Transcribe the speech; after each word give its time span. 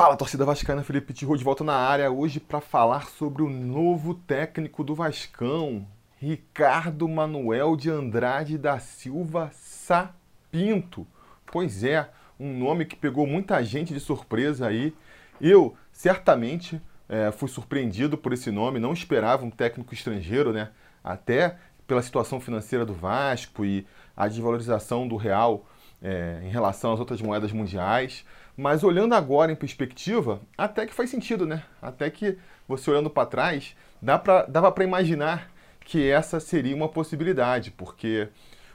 Fala, 0.00 0.16
torcida 0.16 0.46
vascaína, 0.46 0.82
Felipe 0.82 1.12
Tirou 1.12 1.36
de 1.36 1.44
volta 1.44 1.62
na 1.62 1.74
área 1.74 2.10
hoje 2.10 2.40
para 2.40 2.58
falar 2.58 3.08
sobre 3.08 3.42
o 3.42 3.50
novo 3.50 4.14
técnico 4.14 4.82
do 4.82 4.94
Vascão, 4.94 5.86
Ricardo 6.16 7.06
Manuel 7.06 7.76
de 7.76 7.90
Andrade 7.90 8.56
da 8.56 8.78
Silva 8.78 9.50
Sapinto. 9.52 11.06
Pois 11.52 11.84
é, 11.84 12.08
um 12.38 12.50
nome 12.58 12.86
que 12.86 12.96
pegou 12.96 13.26
muita 13.26 13.62
gente 13.62 13.92
de 13.92 14.00
surpresa 14.00 14.68
aí. 14.68 14.94
Eu, 15.38 15.76
certamente, 15.92 16.80
é, 17.06 17.30
fui 17.30 17.50
surpreendido 17.50 18.16
por 18.16 18.32
esse 18.32 18.50
nome, 18.50 18.80
não 18.80 18.94
esperava 18.94 19.44
um 19.44 19.50
técnico 19.50 19.92
estrangeiro, 19.92 20.50
né? 20.50 20.70
Até 21.04 21.58
pela 21.86 22.00
situação 22.00 22.40
financeira 22.40 22.86
do 22.86 22.94
Vasco 22.94 23.66
e 23.66 23.86
a 24.16 24.26
desvalorização 24.26 25.06
do 25.06 25.16
real 25.16 25.66
é, 26.02 26.40
em 26.42 26.48
relação 26.48 26.94
às 26.94 27.00
outras 27.00 27.20
moedas 27.20 27.52
mundiais. 27.52 28.24
Mas 28.60 28.84
olhando 28.84 29.14
agora 29.14 29.50
em 29.50 29.56
perspectiva, 29.56 30.38
até 30.58 30.84
que 30.84 30.92
faz 30.92 31.08
sentido, 31.08 31.46
né? 31.46 31.62
Até 31.80 32.10
que 32.10 32.36
você 32.68 32.90
olhando 32.90 33.08
para 33.08 33.24
trás, 33.24 33.74
dá 34.02 34.18
pra, 34.18 34.42
dava 34.42 34.70
para 34.70 34.84
imaginar 34.84 35.50
que 35.82 36.10
essa 36.10 36.38
seria 36.38 36.76
uma 36.76 36.86
possibilidade, 36.86 37.70
porque 37.70 38.28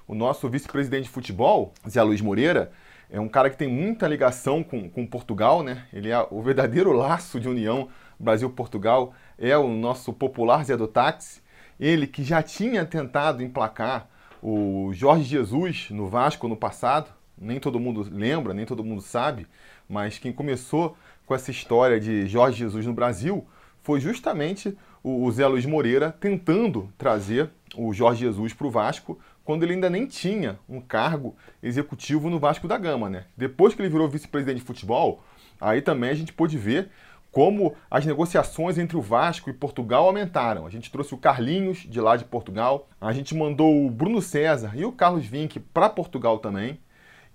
o 0.07 0.15
nosso 0.15 0.49
vice-presidente 0.49 1.03
de 1.03 1.09
futebol, 1.11 1.71
Zé 1.87 2.01
Luiz 2.01 2.19
Moreira, 2.19 2.71
é 3.11 3.19
um 3.19 3.29
cara 3.29 3.47
que 3.47 3.57
tem 3.57 3.67
muita 3.67 4.07
ligação 4.07 4.63
com, 4.63 4.89
com 4.89 5.05
Portugal, 5.05 5.61
né? 5.61 5.85
Ele 5.93 6.09
é 6.09 6.27
o 6.31 6.41
verdadeiro 6.41 6.91
laço 6.91 7.39
de 7.39 7.47
união 7.47 7.87
Brasil-Portugal, 8.19 9.13
é 9.37 9.55
o 9.55 9.67
nosso 9.67 10.11
popular 10.11 10.65
Zé 10.65 10.75
do 10.75 10.87
Táxi. 10.87 11.43
Ele 11.79 12.07
que 12.07 12.23
já 12.23 12.41
tinha 12.41 12.83
tentado 12.85 13.43
emplacar 13.43 14.09
o 14.41 14.89
Jorge 14.93 15.25
Jesus 15.25 15.91
no 15.91 16.07
Vasco 16.07 16.47
no 16.47 16.57
passado, 16.57 17.13
nem 17.37 17.59
todo 17.59 17.79
mundo 17.79 18.07
lembra, 18.11 18.53
nem 18.53 18.65
todo 18.65 18.83
mundo 18.83 19.01
sabe, 19.01 19.47
mas 19.87 20.17
quem 20.17 20.31
começou 20.31 20.97
com 21.25 21.33
essa 21.33 21.51
história 21.51 21.99
de 21.99 22.27
Jorge 22.27 22.59
Jesus 22.59 22.85
no 22.85 22.93
Brasil 22.93 23.45
foi 23.81 23.99
justamente 23.99 24.77
o 25.03 25.29
Zé 25.31 25.45
Luiz 25.47 25.65
Moreira 25.65 26.11
tentando 26.19 26.91
trazer 26.97 27.49
o 27.75 27.93
Jorge 27.93 28.21
Jesus 28.21 28.53
para 28.53 28.67
o 28.67 28.71
Vasco 28.71 29.19
quando 29.43 29.61
ele 29.61 29.73
ainda 29.73 29.89
nem 29.89 30.07
tinha 30.07 30.57
um 30.67 30.81
cargo 30.81 31.35
executivo 31.61 32.29
no 32.29 32.39
Vasco 32.39 32.67
da 32.67 32.77
Gama, 32.77 33.09
né? 33.09 33.25
Depois 33.37 33.75
que 33.75 33.81
ele 33.81 33.89
virou 33.89 34.09
vice-presidente 34.09 34.57
de 34.57 34.65
futebol, 34.65 35.23
aí 35.61 35.81
também 35.81 36.09
a 36.09 36.15
gente 36.15 36.33
pôde 36.33 36.57
ver 36.57 36.89
como 37.31 37.75
as 37.91 38.05
negociações 38.05 38.77
entre 38.77 38.95
o 38.97 39.01
Vasco 39.01 39.49
e 39.49 39.53
Portugal 39.53 40.05
aumentaram. 40.05 40.65
A 40.65 40.69
gente 40.69 40.89
trouxe 40.89 41.13
o 41.13 41.17
Carlinhos 41.17 41.79
de 41.79 42.01
lá 42.01 42.15
de 42.15 42.25
Portugal, 42.25 42.87
a 42.99 43.11
gente 43.11 43.35
mandou 43.35 43.85
o 43.85 43.91
Bruno 43.91 44.21
César 44.21 44.71
e 44.73 44.85
o 44.85 44.91
Carlos 44.91 45.25
Vinck 45.25 45.59
para 45.59 45.89
Portugal 45.89 46.39
também. 46.39 46.79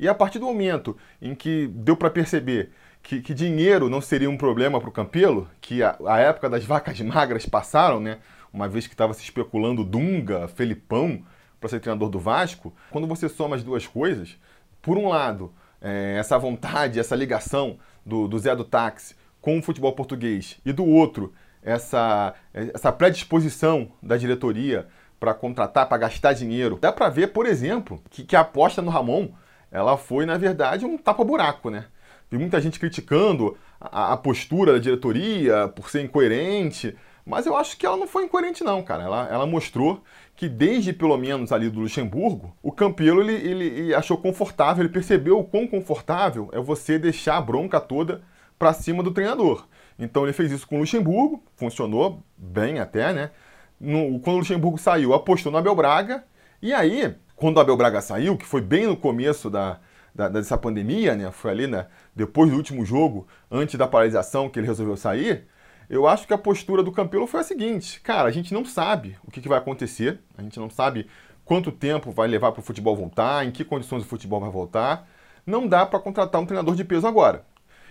E 0.01 0.09
a 0.09 0.15
partir 0.15 0.39
do 0.39 0.47
momento 0.47 0.97
em 1.21 1.35
que 1.35 1.69
deu 1.69 1.95
para 1.95 2.09
perceber 2.09 2.71
que, 3.03 3.21
que, 3.21 3.35
dinheiro 3.35 3.91
não 3.91 4.01
seria 4.01 4.31
um 4.31 4.37
problema 4.37 4.81
para 4.81 4.89
o 4.89 4.93
Campelo, 4.93 5.47
que 5.61 5.83
a, 5.83 5.95
a, 6.07 6.19
época 6.19 6.49
das 6.49 6.65
vacas 6.65 6.99
magras 7.03 7.45
passaram, 7.45 8.01
né? 8.01 8.19
Uma 8.51 8.67
vez 8.67 8.87
que 8.87 8.95
estava 8.95 9.13
se 9.13 9.23
especulando 9.23 9.85
Dunga, 9.85 10.49
Felipão 10.49 11.23
para 11.61 11.69
ser 11.69 11.81
treinador 11.81 12.09
do 12.09 12.19
Vasco, 12.19 12.75
quando 12.91 13.07
você 13.07 13.29
soma 13.29 13.55
as 13.55 13.63
duas 13.63 13.87
coisas, 13.87 14.39
por 14.81 14.97
um 14.97 15.09
lado, 15.09 15.53
é, 15.83 16.17
essa 16.19 16.39
vontade, 16.39 16.99
essa 16.99 17.15
ligação 17.15 17.79
do, 18.05 18.27
do 18.27 18.39
Zé 18.39 18.57
do 18.57 18.65
Táxi 18.65 19.15
com 19.39 19.59
o 19.59 19.63
futebol 19.63 19.93
português 19.93 20.59
e 20.65 20.73
do 20.73 20.87
outro 20.87 21.35
essa, 21.63 22.35
essa 22.55 22.91
predisposição 22.91 23.93
da 24.03 24.17
diretoria 24.17 24.89
para 25.19 25.35
contratar, 25.35 25.87
para 25.87 25.99
gastar 25.99 26.33
dinheiro. 26.33 26.79
Dá 26.81 26.91
para 26.91 27.11
ver, 27.11 27.29
por 27.29 27.45
exemplo, 27.45 28.03
que, 28.09 28.25
que, 28.25 28.35
a 28.35 28.41
aposta 28.41 28.81
no 28.81 28.91
Ramon 28.91 29.29
ela 29.71 29.97
foi, 29.97 30.27
na 30.27 30.37
verdade, 30.37 30.85
um 30.85 30.99
tapa-buraco, 30.99 31.71
né? 31.71 31.87
Vi 32.31 32.39
muita 32.39 32.61
gente 32.61 32.79
criticando 32.79 33.57
a, 33.81 34.13
a, 34.13 34.17
postura 34.17 34.75
da 34.75 34.79
diretoria 34.79 35.69
por 35.69 35.91
ser 35.91 36.03
incoerente, 36.03 36.97
mas 37.27 37.45
eu 37.45 37.57
acho 37.57 37.77
que 37.77 37.85
ela 37.85 37.97
não 37.97 38.07
foi 38.07 38.25
incoerente 38.25 38.63
não, 38.63 38.83
cara. 38.83 39.03
Ela, 39.03 39.29
ela 39.29 39.47
mostrou 39.47 40.03
que 40.37 40.49
desde 40.49 40.93
pelo 40.93 41.17
menos 41.17 41.53
ali 41.53 41.69
do 41.69 41.81
Luxemburgo, 41.81 42.57
o 42.63 42.71
Campelo 42.73 43.21
ele, 43.21 43.35
ele, 43.35 43.65
ele 43.65 43.95
achou 43.95 44.17
confortável, 44.17 44.83
ele 44.83 44.93
percebeu 44.93 45.39
o 45.39 45.45
quão 45.45 45.67
confortável 45.67 46.49
é 46.53 46.61
você 46.61 46.99
deixar 46.99 47.37
a 47.37 47.41
bronca 47.41 47.81
toda 47.81 48.23
para 48.59 48.73
cima 48.73 49.03
do 49.03 49.11
treinador. 49.11 49.67
Então 49.99 50.25
ele 50.25 50.33
fez 50.33 50.53
isso 50.53 50.67
com 50.67 50.77
o 50.77 50.81
Luxemburgo, 50.81 51.43
funcionou 51.57 52.23
bem 52.37 52.79
até, 52.79 53.13
né? 53.13 53.31
No, 53.79 54.21
quando 54.21 54.37
o 54.37 54.39
Luxemburgo 54.41 54.79
saiu, 54.79 55.15
apostou 55.15 55.51
no 55.51 55.59
Abel 55.59 55.75
Braga, 55.75 56.25
e 56.63 56.75
aí, 56.75 57.15
quando 57.41 57.57
o 57.57 57.61
Abel 57.61 57.77
Braga 57.77 58.03
saiu, 58.03 58.37
que 58.37 58.45
foi 58.45 58.61
bem 58.61 58.87
no 58.87 58.95
começo 58.95 59.49
da, 59.49 59.79
da, 60.15 60.29
dessa 60.29 60.59
pandemia, 60.59 61.17
né? 61.17 61.31
Foi 61.33 61.51
ali, 61.51 61.67
né? 61.67 61.87
Depois 62.15 62.51
do 62.51 62.57
último 62.57 62.85
jogo, 62.85 63.27
antes 63.51 63.77
da 63.77 63.89
paralisação, 63.89 64.51
que 64.51 64.59
ele 64.59 64.67
resolveu 64.67 64.95
sair. 64.95 65.47
Eu 65.89 66.07
acho 66.07 66.27
que 66.27 66.35
a 66.35 66.39
postura 66.39 66.83
do 66.83 66.93
Campelo 66.93 67.27
foi 67.27 67.41
a 67.41 67.43
seguinte: 67.43 67.99
cara, 68.03 68.29
a 68.29 68.31
gente 68.31 68.53
não 68.53 68.63
sabe 68.63 69.17
o 69.25 69.31
que, 69.31 69.41
que 69.41 69.49
vai 69.49 69.57
acontecer, 69.57 70.21
a 70.37 70.43
gente 70.43 70.61
não 70.61 70.69
sabe 70.69 71.07
quanto 71.43 71.73
tempo 71.73 72.11
vai 72.11 72.29
levar 72.29 72.53
para 72.53 72.61
o 72.61 72.63
futebol 72.63 72.95
voltar, 72.95 73.47
em 73.47 73.51
que 73.51 73.65
condições 73.65 74.03
o 74.03 74.07
futebol 74.07 74.39
vai 74.39 74.51
voltar. 74.51 75.09
Não 75.47 75.67
dá 75.67 75.87
para 75.87 75.99
contratar 75.99 76.43
um 76.43 76.47
treinador 76.47 76.75
de 76.77 76.85
peso 76.85 77.07
agora. 77.07 77.47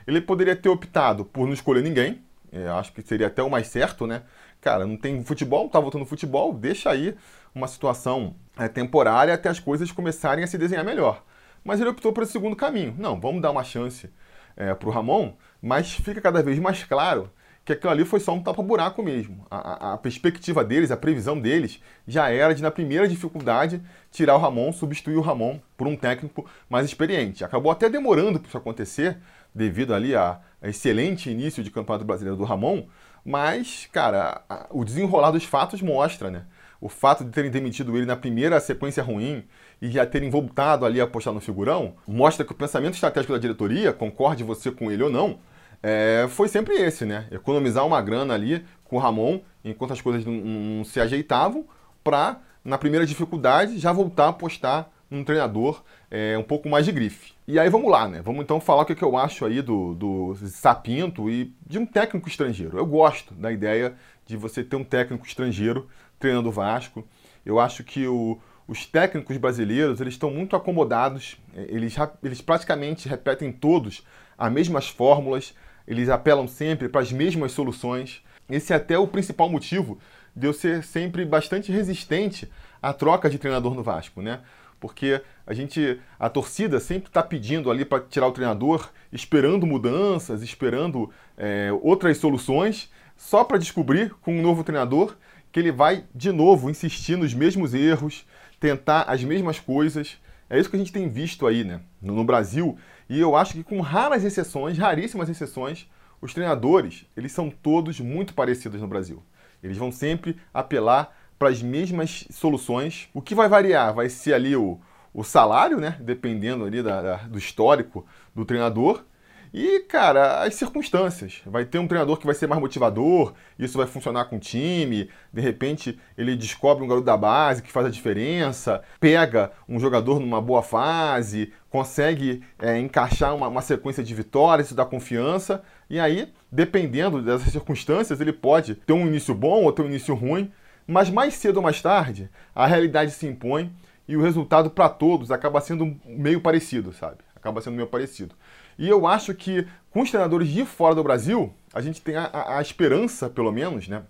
Ele 0.05 0.21
poderia 0.21 0.55
ter 0.55 0.69
optado 0.69 1.25
por 1.25 1.47
não 1.47 1.53
escolher 1.53 1.81
ninguém, 1.81 2.21
é, 2.51 2.67
acho 2.69 2.91
que 2.93 3.01
seria 3.01 3.27
até 3.27 3.43
o 3.43 3.49
mais 3.49 3.67
certo, 3.67 4.07
né? 4.07 4.23
Cara, 4.61 4.85
não 4.85 4.97
tem 4.97 5.23
futebol, 5.23 5.69
tá 5.69 5.79
voltando 5.79 6.05
futebol, 6.05 6.53
deixa 6.53 6.89
aí 6.89 7.15
uma 7.53 7.67
situação 7.67 8.35
é, 8.57 8.67
temporária 8.67 9.33
até 9.33 9.49
as 9.49 9.59
coisas 9.59 9.91
começarem 9.91 10.43
a 10.43 10.47
se 10.47 10.57
desenhar 10.57 10.83
melhor. 10.83 11.23
Mas 11.63 11.79
ele 11.79 11.89
optou 11.89 12.13
pelo 12.13 12.25
segundo 12.25 12.55
caminho. 12.55 12.95
Não, 12.97 13.19
vamos 13.19 13.41
dar 13.41 13.51
uma 13.51 13.63
chance 13.63 14.09
é, 14.55 14.73
para 14.73 14.89
o 14.89 14.91
Ramon, 14.91 15.33
mas 15.61 15.93
fica 15.93 16.21
cada 16.21 16.41
vez 16.43 16.59
mais 16.59 16.83
claro 16.83 17.31
que 17.69 17.73
aquilo 17.73 17.91
ali 17.91 18.03
foi 18.03 18.19
só 18.19 18.33
um 18.33 18.41
tapa-buraco 18.41 19.03
mesmo. 19.03 19.45
A, 19.49 19.57
a, 19.57 19.93
a, 19.93 19.97
perspectiva 19.97 20.63
deles, 20.63 20.89
a 20.89 20.97
previsão 20.97 21.39
deles, 21.39 21.79
já 22.07 22.29
era 22.31 22.53
de, 22.55 22.63
na 22.63 22.71
primeira 22.71 23.07
dificuldade, 23.07 23.79
tirar 24.11 24.35
o 24.35 24.39
Ramon, 24.39 24.73
substituir 24.73 25.17
o 25.17 25.21
Ramon 25.21 25.59
por 25.77 25.85
um 25.85 25.95
técnico 25.95 26.49
mais 26.67 26.85
experiente. 26.85 27.43
Acabou 27.43 27.71
até 27.71 27.87
demorando 27.87 28.39
para 28.39 28.47
isso 28.47 28.57
acontecer, 28.57 29.19
devido 29.59 29.93
ali 29.93 30.15
a, 30.15 30.39
a, 30.61 30.69
excelente 30.69 31.29
início 31.29 31.61
de 31.61 31.69
campeonato 31.69 32.05
brasileiro 32.05 32.37
do 32.37 32.45
Ramon, 32.45 32.85
mas, 33.23 33.87
cara, 33.91 34.41
a, 34.49 34.67
o 34.71 34.85
desenrolar 34.85 35.31
dos 35.31 35.43
fatos 35.43 35.81
mostra, 35.81 36.31
né? 36.31 36.45
O 36.81 36.87
fato 36.87 37.25
de 37.25 37.29
terem 37.29 37.51
demitido 37.51 37.95
ele 37.97 38.05
na 38.05 38.15
primeira 38.15 38.57
sequência 38.61 39.03
ruim 39.03 39.43
e 39.81 39.91
já 39.91 40.05
terem 40.05 40.29
voltado 40.29 40.85
ali 40.85 41.01
a 41.01 41.03
apostar 41.03 41.33
no 41.33 41.41
figurão, 41.41 41.95
mostra 42.07 42.45
que 42.45 42.53
o 42.53 42.55
pensamento 42.55 42.93
estratégico 42.93 43.33
da 43.33 43.39
diretoria, 43.39 43.91
concorde 43.91 44.45
você 44.45 44.71
com 44.71 44.89
ele 44.89 45.03
ou 45.03 45.09
não, 45.09 45.39
é, 45.83 46.25
foi 46.29 46.47
sempre 46.47 46.75
esse, 46.75 47.05
né? 47.05 47.27
Economizar 47.29 47.85
uma 47.85 48.01
grana 48.01 48.33
ali 48.33 48.65
com 48.85 48.95
o 48.95 48.99
Ramon, 48.99 49.41
enquanto 49.63 49.91
as 49.91 49.99
coisas 49.99 50.25
não, 50.25 50.33
não 50.33 50.83
se 50.85 51.01
ajeitavam, 51.01 51.65
para, 52.01 52.39
na 52.63 52.77
primeira 52.77 53.05
dificuldade, 53.05 53.77
já 53.77 53.91
voltar 53.91 54.25
a 54.25 54.29
apostar 54.29 54.89
num 55.09 55.23
treinador 55.23 55.83
é, 56.11 56.37
um 56.37 56.43
pouco 56.43 56.69
mais 56.69 56.85
de 56.85 56.91
grife. 56.91 57.33
E 57.47 57.59
aí 57.59 57.69
vamos 57.69 57.89
lá, 57.89 58.07
né? 58.07 58.21
Vamos 58.21 58.43
então 58.43 58.59
falar 58.59 58.83
o 58.83 58.85
que, 58.85 58.95
que 58.95 59.03
eu 59.03 59.17
acho 59.17 59.45
aí 59.45 59.61
do, 59.61 59.95
do 59.95 60.35
Sapinto 60.47 61.29
e 61.29 61.53
de 61.65 61.79
um 61.79 61.85
técnico 61.85 62.29
estrangeiro. 62.29 62.77
Eu 62.77 62.85
gosto 62.85 63.33
da 63.33 63.51
ideia 63.51 63.95
de 64.25 64.37
você 64.37 64.63
ter 64.63 64.75
um 64.75 64.83
técnico 64.83 65.25
estrangeiro 65.25 65.87
treinando 66.19 66.49
o 66.49 66.51
Vasco. 66.51 67.07
Eu 67.45 67.59
acho 67.59 67.83
que 67.83 68.05
o, 68.05 68.39
os 68.67 68.85
técnicos 68.85 69.35
brasileiros 69.37 69.99
eles 69.99 70.13
estão 70.13 70.29
muito 70.29 70.55
acomodados, 70.55 71.37
é, 71.55 71.65
eles, 71.69 71.95
eles 72.23 72.41
praticamente 72.41 73.09
repetem 73.09 73.51
todos 73.51 74.05
as 74.37 74.51
mesmas 74.51 74.87
fórmulas, 74.87 75.55
eles 75.87 76.07
apelam 76.07 76.47
sempre 76.47 76.87
para 76.87 77.01
as 77.01 77.11
mesmas 77.11 77.51
soluções. 77.51 78.23
Esse 78.47 78.73
é 78.73 78.75
até 78.75 78.97
o 78.97 79.07
principal 79.07 79.49
motivo 79.49 79.97
de 80.35 80.45
eu 80.45 80.53
ser 80.53 80.83
sempre 80.83 81.25
bastante 81.25 81.71
resistente 81.71 82.49
à 82.81 82.93
troca 82.93 83.29
de 83.29 83.39
treinador 83.39 83.73
no 83.73 83.83
Vasco, 83.83 84.21
né? 84.21 84.41
Porque 84.79 85.21
a 85.45 85.53
gente, 85.53 85.99
a 86.17 86.29
torcida 86.29 86.79
sempre 86.79 87.09
está 87.09 87.21
pedindo 87.21 87.69
ali 87.69 87.83
para 87.83 88.03
tirar 88.03 88.27
o 88.27 88.31
treinador, 88.31 88.89
esperando 89.11 89.65
mudanças, 89.65 90.41
esperando 90.41 91.09
é, 91.37 91.69
outras 91.81 92.17
soluções, 92.17 92.89
só 93.17 93.43
para 93.43 93.57
descobrir 93.57 94.13
com 94.21 94.37
um 94.37 94.41
novo 94.41 94.63
treinador 94.63 95.15
que 95.51 95.59
ele 95.59 95.71
vai 95.71 96.05
de 96.13 96.31
novo 96.31 96.69
insistir 96.69 97.17
nos 97.17 97.33
mesmos 97.33 97.73
erros, 97.73 98.25
tentar 98.59 99.03
as 99.03 99.23
mesmas 99.23 99.59
coisas. 99.59 100.17
É 100.49 100.59
isso 100.59 100.69
que 100.69 100.75
a 100.75 100.79
gente 100.79 100.93
tem 100.93 101.09
visto 101.09 101.45
aí, 101.45 101.63
né, 101.63 101.81
no 102.01 102.23
Brasil. 102.23 102.77
E 103.09 103.19
eu 103.19 103.35
acho 103.35 103.53
que 103.53 103.63
com 103.63 103.81
raras 103.81 104.23
exceções, 104.23 104.77
raríssimas 104.77 105.29
exceções, 105.29 105.87
os 106.21 106.33
treinadores, 106.33 107.05
eles 107.15 107.31
são 107.31 107.49
todos 107.49 107.99
muito 107.99 108.33
parecidos 108.33 108.81
no 108.81 108.87
Brasil. 108.87 109.23
Eles 109.63 109.77
vão 109.77 109.91
sempre 109.91 110.37
apelar 110.53 111.17
para 111.39 111.49
as 111.49 111.61
mesmas 111.63 112.27
soluções. 112.29 113.09
O 113.13 113.21
que 113.21 113.33
vai 113.33 113.47
variar 113.47 113.93
vai 113.93 114.09
ser 114.09 114.33
ali 114.33 114.55
o, 114.55 114.79
o 115.13 115.23
salário, 115.23 115.79
né, 115.79 115.97
dependendo 116.01 116.65
ali 116.65 116.83
da, 116.83 117.01
da, 117.01 117.15
do 117.17 117.37
histórico 117.39 118.05
do 118.35 118.45
treinador, 118.45 119.03
E, 119.51 119.79
cara, 119.81 120.43
as 120.43 120.55
circunstâncias. 120.55 121.41
Vai 121.45 121.65
ter 121.65 121.79
um 121.79 121.87
treinador 121.87 122.17
que 122.17 122.25
vai 122.25 122.35
ser 122.35 122.45
mais 122.47 122.61
motivador, 122.61 123.33
isso 123.57 123.77
vai 123.77 123.87
funcionar 123.87 124.25
com 124.25 124.35
o 124.35 124.39
time. 124.39 125.09
De 125.33 125.41
repente, 125.41 125.99
ele 126.17 126.35
descobre 126.35 126.83
um 126.83 126.87
garoto 126.87 127.05
da 127.05 127.17
base 127.17 127.63
que 127.63 127.71
faz 127.71 127.87
a 127.87 127.89
diferença, 127.89 128.83
pega 128.99 129.51
um 129.67 129.79
jogador 129.79 130.19
numa 130.19 130.39
boa 130.39 130.61
fase, 130.61 131.51
consegue 131.69 132.43
é, 132.59 132.77
encaixar 132.77 133.35
uma, 133.35 133.47
uma 133.47 133.61
sequência 133.61 134.03
de 134.03 134.13
vitórias, 134.13 134.67
isso 134.67 134.75
dá 134.75 134.85
confiança. 134.85 135.63
E 135.89 135.99
aí, 135.99 136.31
dependendo 136.51 137.21
dessas 137.21 137.51
circunstâncias, 137.51 138.21
ele 138.21 138.33
pode 138.33 138.75
ter 138.75 138.93
um 138.93 139.07
início 139.07 139.33
bom 139.33 139.63
ou 139.63 139.71
ter 139.71 139.81
um 139.81 139.87
início 139.87 140.13
ruim, 140.13 140.51
mas 140.89 141.09
mais 141.09 141.35
cedo 141.35 141.57
ou 141.57 141.63
mais 141.63 141.79
tarde, 141.81 142.29
a 142.53 142.65
realidade 142.65 143.11
se 143.11 143.27
impõe 143.27 143.71
e 144.07 144.17
o 144.17 144.21
resultado 144.21 144.71
para 144.71 144.89
todos 144.89 145.29
acaba 145.29 145.61
sendo 145.61 145.95
meio 146.03 146.41
parecido, 146.41 146.91
sabe? 146.91 147.17
Acaba 147.35 147.61
sendo 147.61 147.75
meio 147.75 147.87
parecido. 147.87 148.33
E 148.75 148.89
eu 148.89 149.05
acho 149.05 149.35
que 149.35 149.67
com 149.91 150.01
os 150.01 150.09
treinadores 150.09 150.47
de 150.47 150.65
fora 150.65 150.95
do 150.95 151.03
Brasil, 151.03 151.53
a 151.71 151.79
gente 151.79 152.01
tem 152.01 152.15
a, 152.15 152.57
a 152.57 152.61
esperança, 152.61 153.29
pelo 153.29 153.51
menos, 153.51 153.87
né, 153.87 154.01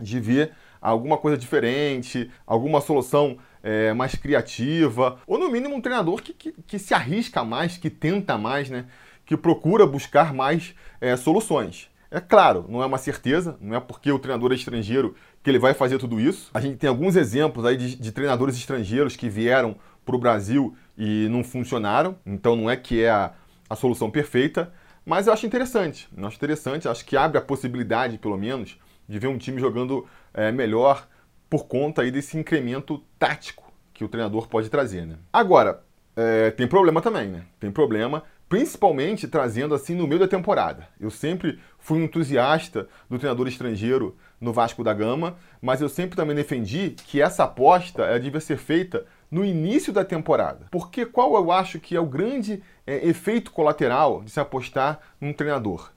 de 0.00 0.18
ver 0.18 0.52
alguma 0.80 1.16
coisa 1.16 1.38
diferente, 1.38 2.28
alguma 2.44 2.80
solução 2.80 3.38
é, 3.62 3.92
mais 3.92 4.16
criativa, 4.16 5.20
ou 5.28 5.38
no 5.38 5.48
mínimo 5.48 5.76
um 5.76 5.80
treinador 5.80 6.22
que, 6.22 6.32
que, 6.32 6.52
que, 6.66 6.78
se 6.78 6.92
arrisca 6.92 7.44
mais, 7.44 7.76
que 7.76 7.88
tenta 7.88 8.36
mais, 8.36 8.68
né, 8.68 8.86
que 9.24 9.36
procura 9.36 9.86
buscar 9.86 10.34
mais 10.34 10.74
é, 11.00 11.16
soluções. 11.16 11.88
É 12.10 12.18
claro, 12.18 12.66
não 12.68 12.82
é 12.82 12.86
uma 12.86 12.98
certeza, 12.98 13.56
não 13.60 13.76
é 13.76 13.80
porque 13.80 14.10
o 14.10 14.18
treinador 14.18 14.50
é 14.50 14.56
estrangeiro 14.56 15.14
que 15.42 15.50
ele 15.50 15.58
vai 15.58 15.74
fazer 15.74 15.98
tudo 15.98 16.20
isso. 16.20 16.50
A 16.52 16.60
gente 16.60 16.76
tem 16.76 16.88
alguns 16.88 17.16
exemplos 17.16 17.64
aí 17.64 17.76
de, 17.76 17.96
de 17.96 18.12
treinadores 18.12 18.56
estrangeiros 18.56 19.16
que 19.16 19.28
vieram 19.28 19.76
para 20.04 20.16
o 20.16 20.18
Brasil 20.18 20.74
e 20.96 21.28
não 21.30 21.42
funcionaram, 21.42 22.16
então 22.26 22.56
não 22.56 22.68
é 22.68 22.76
que 22.76 23.02
é 23.02 23.10
a, 23.10 23.32
a 23.68 23.76
solução 23.76 24.10
perfeita, 24.10 24.72
mas 25.04 25.26
eu 25.26 25.32
acho 25.32 25.46
interessante. 25.46 26.08
Eu 26.16 26.26
acho 26.26 26.36
interessante, 26.36 26.88
acho 26.88 27.04
que 27.04 27.16
abre 27.16 27.38
a 27.38 27.40
possibilidade, 27.40 28.18
pelo 28.18 28.36
menos, 28.36 28.78
de 29.08 29.18
ver 29.18 29.28
um 29.28 29.38
time 29.38 29.60
jogando 29.60 30.06
é, 30.34 30.52
melhor 30.52 31.06
por 31.48 31.66
conta 31.66 32.02
aí 32.02 32.10
desse 32.10 32.38
incremento 32.38 33.02
tático 33.18 33.72
que 33.92 34.04
o 34.04 34.08
treinador 34.08 34.46
pode 34.46 34.68
trazer. 34.68 35.06
Né? 35.06 35.16
Agora, 35.32 35.82
é, 36.16 36.50
tem 36.50 36.66
problema 36.66 37.00
também, 37.00 37.28
né? 37.28 37.42
Tem 37.58 37.70
problema, 37.70 38.22
principalmente 38.50 39.28
trazendo 39.28 39.76
assim 39.76 39.94
no 39.94 40.08
meio 40.08 40.18
da 40.18 40.26
temporada. 40.26 40.88
Eu 41.00 41.08
sempre 41.08 41.60
fui 41.78 42.00
um 42.00 42.02
entusiasta 42.02 42.88
do 43.08 43.16
treinador 43.16 43.46
estrangeiro 43.46 44.16
no 44.40 44.52
Vasco 44.52 44.82
da 44.82 44.92
Gama, 44.92 45.36
mas 45.62 45.80
eu 45.80 45.88
sempre 45.88 46.16
também 46.16 46.34
defendi 46.34 46.96
que 47.06 47.22
essa 47.22 47.44
aposta 47.44 48.02
ela 48.02 48.18
devia 48.18 48.40
ser 48.40 48.58
feita 48.58 49.06
no 49.30 49.44
início 49.44 49.92
da 49.92 50.04
temporada. 50.04 50.66
Porque 50.68 51.06
qual 51.06 51.36
eu 51.36 51.52
acho 51.52 51.78
que 51.78 51.94
é 51.94 52.00
o 52.00 52.06
grande 52.06 52.60
é, 52.84 53.06
efeito 53.06 53.52
colateral 53.52 54.20
de 54.24 54.32
se 54.32 54.40
apostar 54.40 54.98
num 55.20 55.32
treinador? 55.32 55.92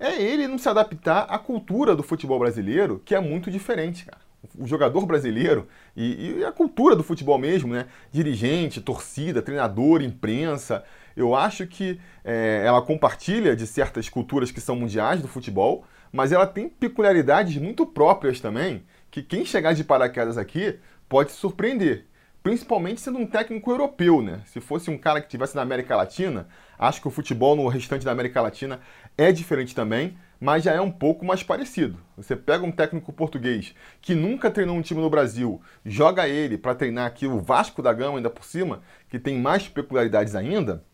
É 0.00 0.22
ele 0.22 0.48
não 0.48 0.56
se 0.56 0.68
adaptar 0.68 1.26
à 1.28 1.38
cultura 1.38 1.94
do 1.94 2.02
futebol 2.02 2.38
brasileiro, 2.38 3.02
que 3.04 3.14
é 3.14 3.20
muito 3.20 3.50
diferente, 3.50 4.06
cara. 4.06 4.28
O 4.56 4.66
jogador 4.66 5.04
brasileiro 5.04 5.66
e, 5.94 6.38
e 6.38 6.44
a 6.44 6.52
cultura 6.52 6.96
do 6.96 7.02
futebol 7.02 7.36
mesmo, 7.36 7.74
né? 7.74 7.86
Dirigente, 8.10 8.80
torcida, 8.80 9.42
treinador, 9.42 10.00
imprensa. 10.00 10.84
Eu 11.18 11.34
acho 11.34 11.66
que 11.66 11.98
é, 12.24 12.62
ela 12.64 12.80
compartilha 12.80 13.56
de 13.56 13.66
certas 13.66 14.08
culturas 14.08 14.52
que 14.52 14.60
são 14.60 14.76
mundiais 14.76 15.20
do 15.20 15.26
futebol, 15.26 15.84
mas 16.12 16.30
ela 16.30 16.46
tem 16.46 16.68
peculiaridades 16.68 17.56
muito 17.56 17.84
próprias 17.84 18.38
também, 18.40 18.84
que 19.10 19.20
quem 19.20 19.44
chegar 19.44 19.72
de 19.72 19.82
paraquedas 19.82 20.38
aqui 20.38 20.78
pode 21.08 21.32
se 21.32 21.38
surpreender 21.38 22.06
principalmente 22.48 23.00
sendo 23.00 23.18
um 23.18 23.26
técnico 23.26 23.70
europeu, 23.70 24.22
né? 24.22 24.40
Se 24.46 24.58
fosse 24.58 24.90
um 24.90 24.96
cara 24.96 25.20
que 25.20 25.26
estivesse 25.26 25.54
na 25.54 25.60
América 25.60 25.94
Latina, 25.96 26.48
acho 26.78 27.00
que 27.00 27.06
o 27.08 27.10
futebol 27.10 27.54
no 27.54 27.68
restante 27.68 28.06
da 28.06 28.12
América 28.12 28.40
Latina 28.40 28.80
é 29.18 29.30
diferente 29.30 29.74
também, 29.74 30.16
mas 30.40 30.62
já 30.62 30.72
é 30.72 30.80
um 30.80 30.90
pouco 30.90 31.26
mais 31.26 31.42
parecido. 31.42 31.98
Você 32.16 32.36
pega 32.36 32.64
um 32.64 32.72
técnico 32.72 33.12
português 33.12 33.74
que 34.00 34.14
nunca 34.14 34.50
treinou 34.50 34.76
um 34.76 34.80
time 34.80 35.00
no 35.00 35.10
Brasil, 35.10 35.60
joga 35.84 36.26
ele 36.26 36.56
para 36.56 36.74
treinar 36.74 37.06
aqui 37.06 37.26
o 37.26 37.38
Vasco 37.38 37.82
da 37.82 37.92
Gama 37.92 38.16
ainda 38.16 38.30
por 38.30 38.44
cima, 38.44 38.80
que 39.10 39.18
tem 39.18 39.38
mais 39.38 39.68
peculiaridades 39.68 40.34
ainda, 40.34 40.84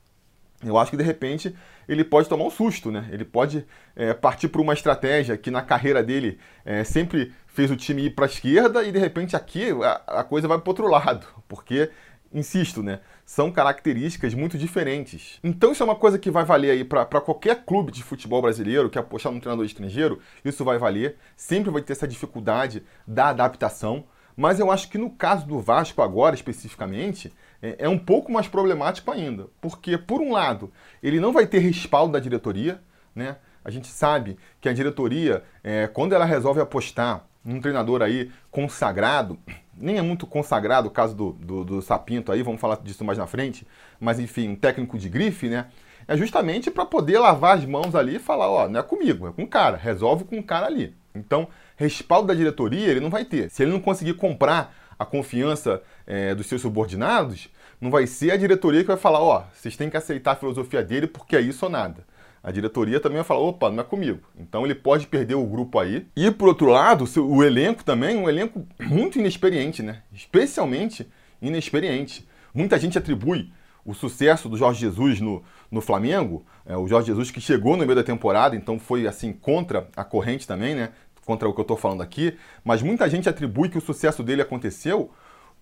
eu 0.63 0.79
acho 0.79 0.91
que 0.91 0.97
de 0.97 1.03
repente 1.03 1.55
ele 1.89 2.05
pode 2.05 2.29
tomar 2.29 2.45
um 2.45 2.51
susto, 2.51 2.91
né? 2.91 3.09
Ele 3.11 3.25
pode 3.25 3.67
é, 3.95 4.15
partir 4.15 4.49
por 4.49 4.61
uma 4.61 4.73
estratégia 4.73 5.37
que 5.37 5.51
na 5.51 5.63
carreira 5.63 6.03
dele 6.03 6.39
é, 6.65 6.83
sempre 6.85 7.33
fez 7.47 7.71
o 7.71 7.77
time 7.77 8.07
ir 8.07 8.11
para 8.11 8.25
a 8.25 8.29
esquerda 8.29 8.83
e 8.83 8.91
de 8.91 8.99
repente 8.99 9.37
aqui 9.37 9.71
a, 9.83 10.21
a 10.21 10.25
coisa 10.25 10.49
vai 10.49 10.59
para 10.59 10.71
outro 10.71 10.89
lado, 10.89 11.27
porque 11.47 11.91
insisto, 12.33 12.83
né? 12.83 13.01
São 13.25 13.51
características 13.51 14.35
muito 14.35 14.59
diferentes. 14.59 15.39
Então 15.43 15.73
isso 15.73 15.83
é 15.83 15.87
uma 15.87 15.95
coisa 15.95 16.19
que 16.19 16.31
vai 16.31 16.45
valer 16.45 16.71
aí 16.71 16.85
para 16.85 17.21
qualquer 17.21 17.65
clube 17.65 17.93
de 17.93 18.03
futebol 18.03 18.43
brasileiro 18.43 18.91
que 18.91 18.99
apostar 18.99 19.33
num 19.33 19.41
treinador 19.41 19.65
estrangeiro, 19.65 20.21
isso 20.45 20.65
vai 20.65 20.77
valer. 20.77 21.17
Sempre 21.37 21.71
vai 21.71 21.81
ter 21.81 21.93
essa 21.93 22.09
dificuldade 22.09 22.83
da 23.07 23.29
adaptação. 23.29 24.05
Mas 24.37 24.59
eu 24.59 24.71
acho 24.71 24.91
que 24.91 24.99
no 24.99 25.11
caso 25.11 25.47
do 25.47 25.61
Vasco 25.61 26.03
agora 26.03 26.35
especificamente, 26.35 27.33
é, 27.65 27.77
é 27.79 27.89
um 27.89 27.99
pouco 27.99 28.31
mais 28.31 28.47
problemático 28.47 29.11
ainda. 29.11 29.47
Porque, 29.61 29.97
por 29.97 30.21
um 30.21 30.33
lado, 30.33 30.71
ele 31.03 31.19
não 31.19 31.33
vai 31.33 31.47
ter 31.47 31.61
respaldo 31.61 32.13
da 32.13 32.19
diretoria, 32.19 32.79
né? 33.15 33.37
A 33.65 33.71
gente 33.71 33.89
sabe 33.89 34.37
que 34.61 34.69
a 34.69 34.75
diretoria, 34.75 35.43
é, 35.63 35.87
quando 35.87 36.15
ela 36.15 36.27
resolve 36.27 36.61
apostar 36.61 37.25
num 37.43 37.63
treinador 37.63 38.03
aí 38.03 38.31
consagrado, 38.51 39.39
nem 39.75 39.97
é 39.97 40.03
muito 40.03 40.27
consagrado 40.27 40.89
o 40.89 40.91
caso 40.91 41.15
do, 41.17 41.33
do, 41.33 41.65
do, 41.65 41.83
Sapinto 41.83 42.31
aí, 42.31 42.43
vamos 42.43 42.61
falar 42.61 42.77
disso 42.77 43.03
mais 43.03 43.17
na 43.17 43.27
frente, 43.27 43.67
mas 43.99 44.21
enfim, 44.21 44.51
um 44.51 44.57
técnico 44.57 44.99
de 44.99 45.09
grife, 45.09 45.49
né? 45.49 45.69
É 46.07 46.15
justamente 46.19 46.71
para 46.71 46.85
poder 46.85 47.19
lavar 47.19 47.57
as 47.57 47.65
mãos 47.65 47.95
ali 47.95 48.17
e 48.17 48.19
falar, 48.19 48.51
ó, 48.51 48.69
não 48.69 48.81
é 48.81 48.83
comigo, 48.83 49.27
é 49.27 49.33
com 49.33 49.45
o 49.45 49.49
cara, 49.49 49.79
resolve 49.79 50.25
com 50.25 50.39
o 50.39 50.43
cara 50.43 50.67
ali. 50.67 50.95
Então, 51.15 51.49
respaldo 51.77 52.29
da 52.29 52.35
diretoria 52.35 52.89
ele 52.89 53.01
não 53.01 53.09
vai 53.09 53.25
ter. 53.25 53.49
Se 53.51 53.63
ele 53.63 53.73
não 53.73 53.81
conseguir 53.81 54.13
comprar 54.15 54.75
a 54.99 55.07
confiança 55.07 55.83
é, 56.07 56.35
dos 56.35 56.47
seus 56.47 56.61
subordinados, 56.61 57.49
não 57.85 57.91
vai 57.91 58.07
ser 58.07 58.31
a 58.31 58.37
diretoria 58.39 58.81
que 58.81 58.87
vai 58.87 58.97
falar, 58.97 59.21
ó, 59.21 59.45
vocês 59.53 59.77
têm 59.77 59.91
que 59.91 59.97
aceitar 59.99 60.33
a 60.33 60.37
filosofia 60.37 60.83
dele 60.83 61.07
porque 61.07 61.37
é 61.37 61.41
isso 61.43 61.67
ou 61.67 61.71
nada. 61.71 62.03
A 62.43 62.51
diretoria 62.51 62.99
também 62.99 63.17
vai 63.17 63.25
falar, 63.25 63.41
opa, 63.41 63.71
não 63.71 63.81
é 63.81 63.85
comigo. 63.85 64.21
Então 64.39 64.65
ele 64.65 64.75
pode 64.75 65.07
perder 65.07 65.35
o 65.35 65.45
grupo 65.45 65.79
aí. 65.79 66.07
E 66.17 66.31
por 66.31 66.49
outro 66.49 66.69
lado, 66.69 67.05
o 67.21 67.45
elenco 67.45 67.85
também, 67.85 68.17
um 68.17 68.27
elenco 68.27 68.67
muito 68.81 69.19
inexperiente, 69.19 69.83
né? 69.83 70.01
Especialmente 70.15 71.07
inexperiente. 71.43 72.27
Muita 72.55 72.79
gente 72.79 72.97
atribui 72.97 73.53
o 73.85 73.93
sucesso 73.93 74.49
do 74.49 74.57
Jorge 74.57 74.81
Jesus 74.81 75.21
no, 75.21 75.43
no 75.71 75.83
Flamengo, 75.83 76.43
é, 76.65 76.75
o 76.75 76.89
Jorge 76.89 77.09
Jesus 77.09 77.31
que 77.31 77.39
chegou 77.39 77.77
no 77.77 77.85
meio 77.85 77.97
da 77.97 78.03
temporada, 78.03 78.57
então 78.57 78.79
foi 78.79 79.07
assim 79.07 79.31
contra 79.31 79.87
a 79.95 80.03
corrente 80.03 80.47
também, 80.47 80.75
né? 80.75 80.89
Contra 81.27 81.47
o 81.47 81.53
que 81.53 81.61
eu 81.61 81.63
estou 81.63 81.77
falando 81.77 82.03
aqui, 82.03 82.35
mas 82.65 82.81
muita 82.81 83.11
gente 83.11 83.29
atribui 83.29 83.69
que 83.69 83.77
o 83.77 83.83
sucesso 83.83 84.23
dele 84.23 84.41
aconteceu 84.41 85.13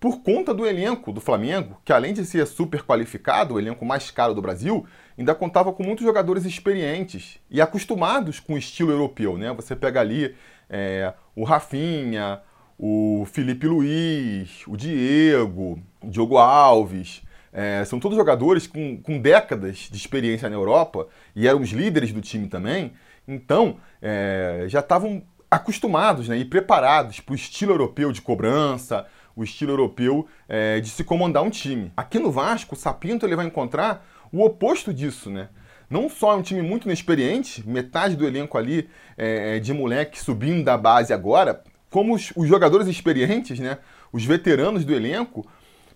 por 0.03 0.21
conta 0.21 0.53
do 0.53 0.67
elenco 0.67 1.13
do 1.13 1.21
Flamengo, 1.21 1.79
que 1.85 1.93
além 1.93 2.13
de 2.13 2.25
ser 2.25 2.45
super 2.45 2.83
qualificado, 2.83 3.53
o 3.53 3.57
elenco 3.57 3.85
mais 3.85 4.11
caro 4.11 4.33
do 4.33 4.41
Brasil, 4.41 4.85
ainda 5.17 5.33
contava 5.33 5.71
com 5.71 5.81
muitos 5.81 6.03
jogadores 6.03 6.43
experientes 6.43 7.39
e 7.49 7.61
acostumados 7.61 8.37
com 8.37 8.55
o 8.55 8.57
estilo 8.57 8.91
europeu. 8.91 9.37
Né? 9.37 9.53
Você 9.53 9.77
pega 9.77 10.01
ali 10.01 10.35
é, 10.69 11.13
o 11.33 11.45
Rafinha, 11.45 12.41
o 12.77 13.25
Felipe 13.31 13.65
Luiz, 13.65 14.67
o 14.67 14.75
Diego, 14.75 15.81
o 16.01 16.09
Diogo 16.09 16.37
Alves. 16.37 17.21
É, 17.53 17.85
são 17.85 17.97
todos 17.97 18.17
jogadores 18.17 18.67
com, 18.67 18.97
com 18.97 19.17
décadas 19.17 19.87
de 19.89 19.95
experiência 19.95 20.49
na 20.49 20.55
Europa 20.57 21.07
e 21.33 21.47
eram 21.47 21.61
os 21.61 21.69
líderes 21.69 22.11
do 22.11 22.19
time 22.19 22.49
também. 22.49 22.91
Então, 23.25 23.77
é, 24.01 24.65
já 24.67 24.81
estavam 24.81 25.23
acostumados 25.49 26.27
né, 26.27 26.35
e 26.35 26.43
preparados 26.43 27.21
para 27.21 27.31
o 27.31 27.35
estilo 27.35 27.71
europeu 27.71 28.11
de 28.11 28.21
cobrança, 28.21 29.05
o 29.35 29.43
estilo 29.43 29.71
europeu 29.71 30.27
é, 30.47 30.79
de 30.79 30.89
se 30.89 31.03
comandar 31.03 31.43
um 31.43 31.49
time. 31.49 31.91
Aqui 31.95 32.19
no 32.19 32.31
Vasco, 32.31 32.75
o 32.75 32.77
Sapinto 32.77 33.25
ele 33.25 33.35
vai 33.35 33.45
encontrar 33.45 34.05
o 34.31 34.43
oposto 34.43 34.93
disso, 34.93 35.29
né? 35.29 35.49
Não 35.89 36.09
só 36.09 36.33
é 36.33 36.35
um 36.35 36.41
time 36.41 36.61
muito 36.61 36.85
inexperiente, 36.85 37.67
metade 37.67 38.15
do 38.15 38.25
elenco 38.25 38.57
ali 38.57 38.89
é, 39.17 39.57
é, 39.57 39.59
de 39.59 39.73
moleque 39.73 40.19
subindo 40.19 40.63
da 40.63 40.77
base 40.77 41.13
agora, 41.13 41.63
como 41.89 42.15
os, 42.15 42.33
os 42.35 42.47
jogadores 42.47 42.87
experientes, 42.87 43.59
né? 43.59 43.77
Os 44.11 44.25
veteranos 44.25 44.85
do 44.85 44.93
elenco, 44.93 45.45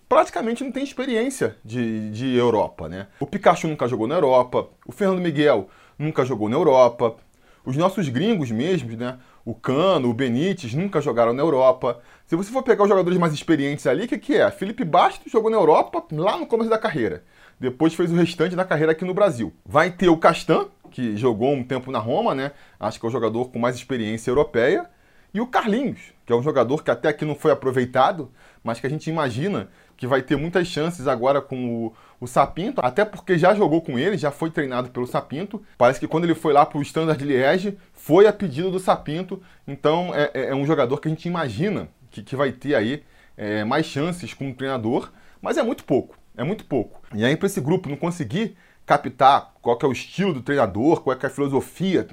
praticamente 0.08 0.64
não 0.64 0.72
tem 0.72 0.82
experiência 0.82 1.56
de, 1.64 2.10
de 2.10 2.36
Europa, 2.36 2.88
né? 2.88 3.08
O 3.18 3.26
Pikachu 3.26 3.68
nunca 3.68 3.88
jogou 3.88 4.06
na 4.06 4.14
Europa, 4.14 4.68
o 4.86 4.92
Fernando 4.92 5.20
Miguel 5.20 5.68
nunca 5.98 6.24
jogou 6.24 6.48
na 6.48 6.56
Europa, 6.56 7.16
os 7.64 7.76
nossos 7.76 8.08
gringos 8.08 8.50
mesmos, 8.50 8.96
né? 8.96 9.18
O 9.48 9.54
Cano, 9.54 10.10
o 10.10 10.12
Benítez 10.12 10.74
nunca 10.74 11.00
jogaram 11.00 11.32
na 11.32 11.42
Europa. 11.42 12.02
Se 12.26 12.36
você 12.36 12.52
for 12.52 12.62
pegar 12.62 12.82
os 12.82 12.88
jogadores 12.90 13.18
mais 13.18 13.32
experientes 13.32 13.86
ali, 13.86 14.04
o 14.04 14.06
que, 14.06 14.18
que 14.18 14.36
é? 14.36 14.50
Felipe 14.50 14.84
Bastos 14.84 15.32
jogou 15.32 15.50
na 15.50 15.56
Europa 15.56 16.04
lá 16.12 16.36
no 16.36 16.46
começo 16.46 16.68
da 16.68 16.76
carreira. 16.76 17.24
Depois 17.58 17.94
fez 17.94 18.12
o 18.12 18.14
restante 18.14 18.54
da 18.54 18.62
carreira 18.62 18.92
aqui 18.92 19.06
no 19.06 19.14
Brasil. 19.14 19.50
Vai 19.64 19.90
ter 19.90 20.10
o 20.10 20.18
Castan, 20.18 20.66
que 20.90 21.16
jogou 21.16 21.54
um 21.54 21.64
tempo 21.64 21.90
na 21.90 21.98
Roma, 21.98 22.34
né? 22.34 22.52
Acho 22.78 23.00
que 23.00 23.06
é 23.06 23.08
o 23.08 23.10
jogador 23.10 23.48
com 23.48 23.58
mais 23.58 23.74
experiência 23.74 24.30
europeia. 24.30 24.84
E 25.32 25.40
o 25.40 25.46
Carlinhos, 25.46 26.12
que 26.26 26.32
é 26.34 26.36
um 26.36 26.42
jogador 26.42 26.84
que 26.84 26.90
até 26.90 27.08
aqui 27.08 27.24
não 27.24 27.34
foi 27.34 27.50
aproveitado, 27.50 28.30
mas 28.62 28.78
que 28.78 28.86
a 28.86 28.90
gente 28.90 29.08
imagina 29.08 29.70
que 29.96 30.06
vai 30.06 30.20
ter 30.20 30.36
muitas 30.36 30.68
chances 30.68 31.08
agora 31.08 31.40
com 31.40 31.86
o, 31.86 31.92
o 32.20 32.26
Sapinto, 32.26 32.80
até 32.84 33.04
porque 33.04 33.38
já 33.38 33.54
jogou 33.54 33.80
com 33.80 33.98
ele, 33.98 34.18
já 34.18 34.30
foi 34.30 34.50
treinado 34.50 34.90
pelo 34.90 35.06
Sapinto. 35.06 35.62
Parece 35.76 36.00
que 36.00 36.08
quando 36.08 36.24
ele 36.24 36.34
foi 36.34 36.52
lá 36.52 36.66
para 36.66 36.78
o 36.78 36.82
Standard 36.82 37.22
Liège, 37.24 37.78
foi 37.92 38.26
a 38.26 38.32
pedido 38.32 38.70
do 38.70 38.80
Sapinto. 38.80 39.40
Então 39.66 40.14
é, 40.14 40.30
é, 40.34 40.48
é 40.48 40.54
um 40.54 40.66
jogador 40.66 41.00
que 41.00 41.08
a 41.08 41.10
gente 41.10 41.28
imagina 41.28 41.88
que, 42.10 42.22
que 42.22 42.34
vai 42.34 42.52
ter 42.52 42.74
aí 42.74 43.04
é, 43.36 43.64
mais 43.64 43.86
chances 43.86 44.34
como 44.34 44.54
treinador, 44.54 45.12
mas 45.40 45.56
é 45.56 45.62
muito 45.62 45.84
pouco, 45.84 46.16
é 46.36 46.42
muito 46.42 46.64
pouco. 46.64 47.00
E 47.14 47.24
aí 47.24 47.36
para 47.36 47.46
esse 47.46 47.60
grupo 47.60 47.88
não 47.88 47.96
conseguir 47.96 48.56
captar 48.84 49.52
qual 49.60 49.78
é 49.80 49.86
o 49.86 49.92
estilo 49.92 50.32
do 50.32 50.42
treinador, 50.42 51.02
qual 51.02 51.16
é, 51.16 51.18
é 51.22 51.26
a 51.26 51.30
filosofia 51.30 52.08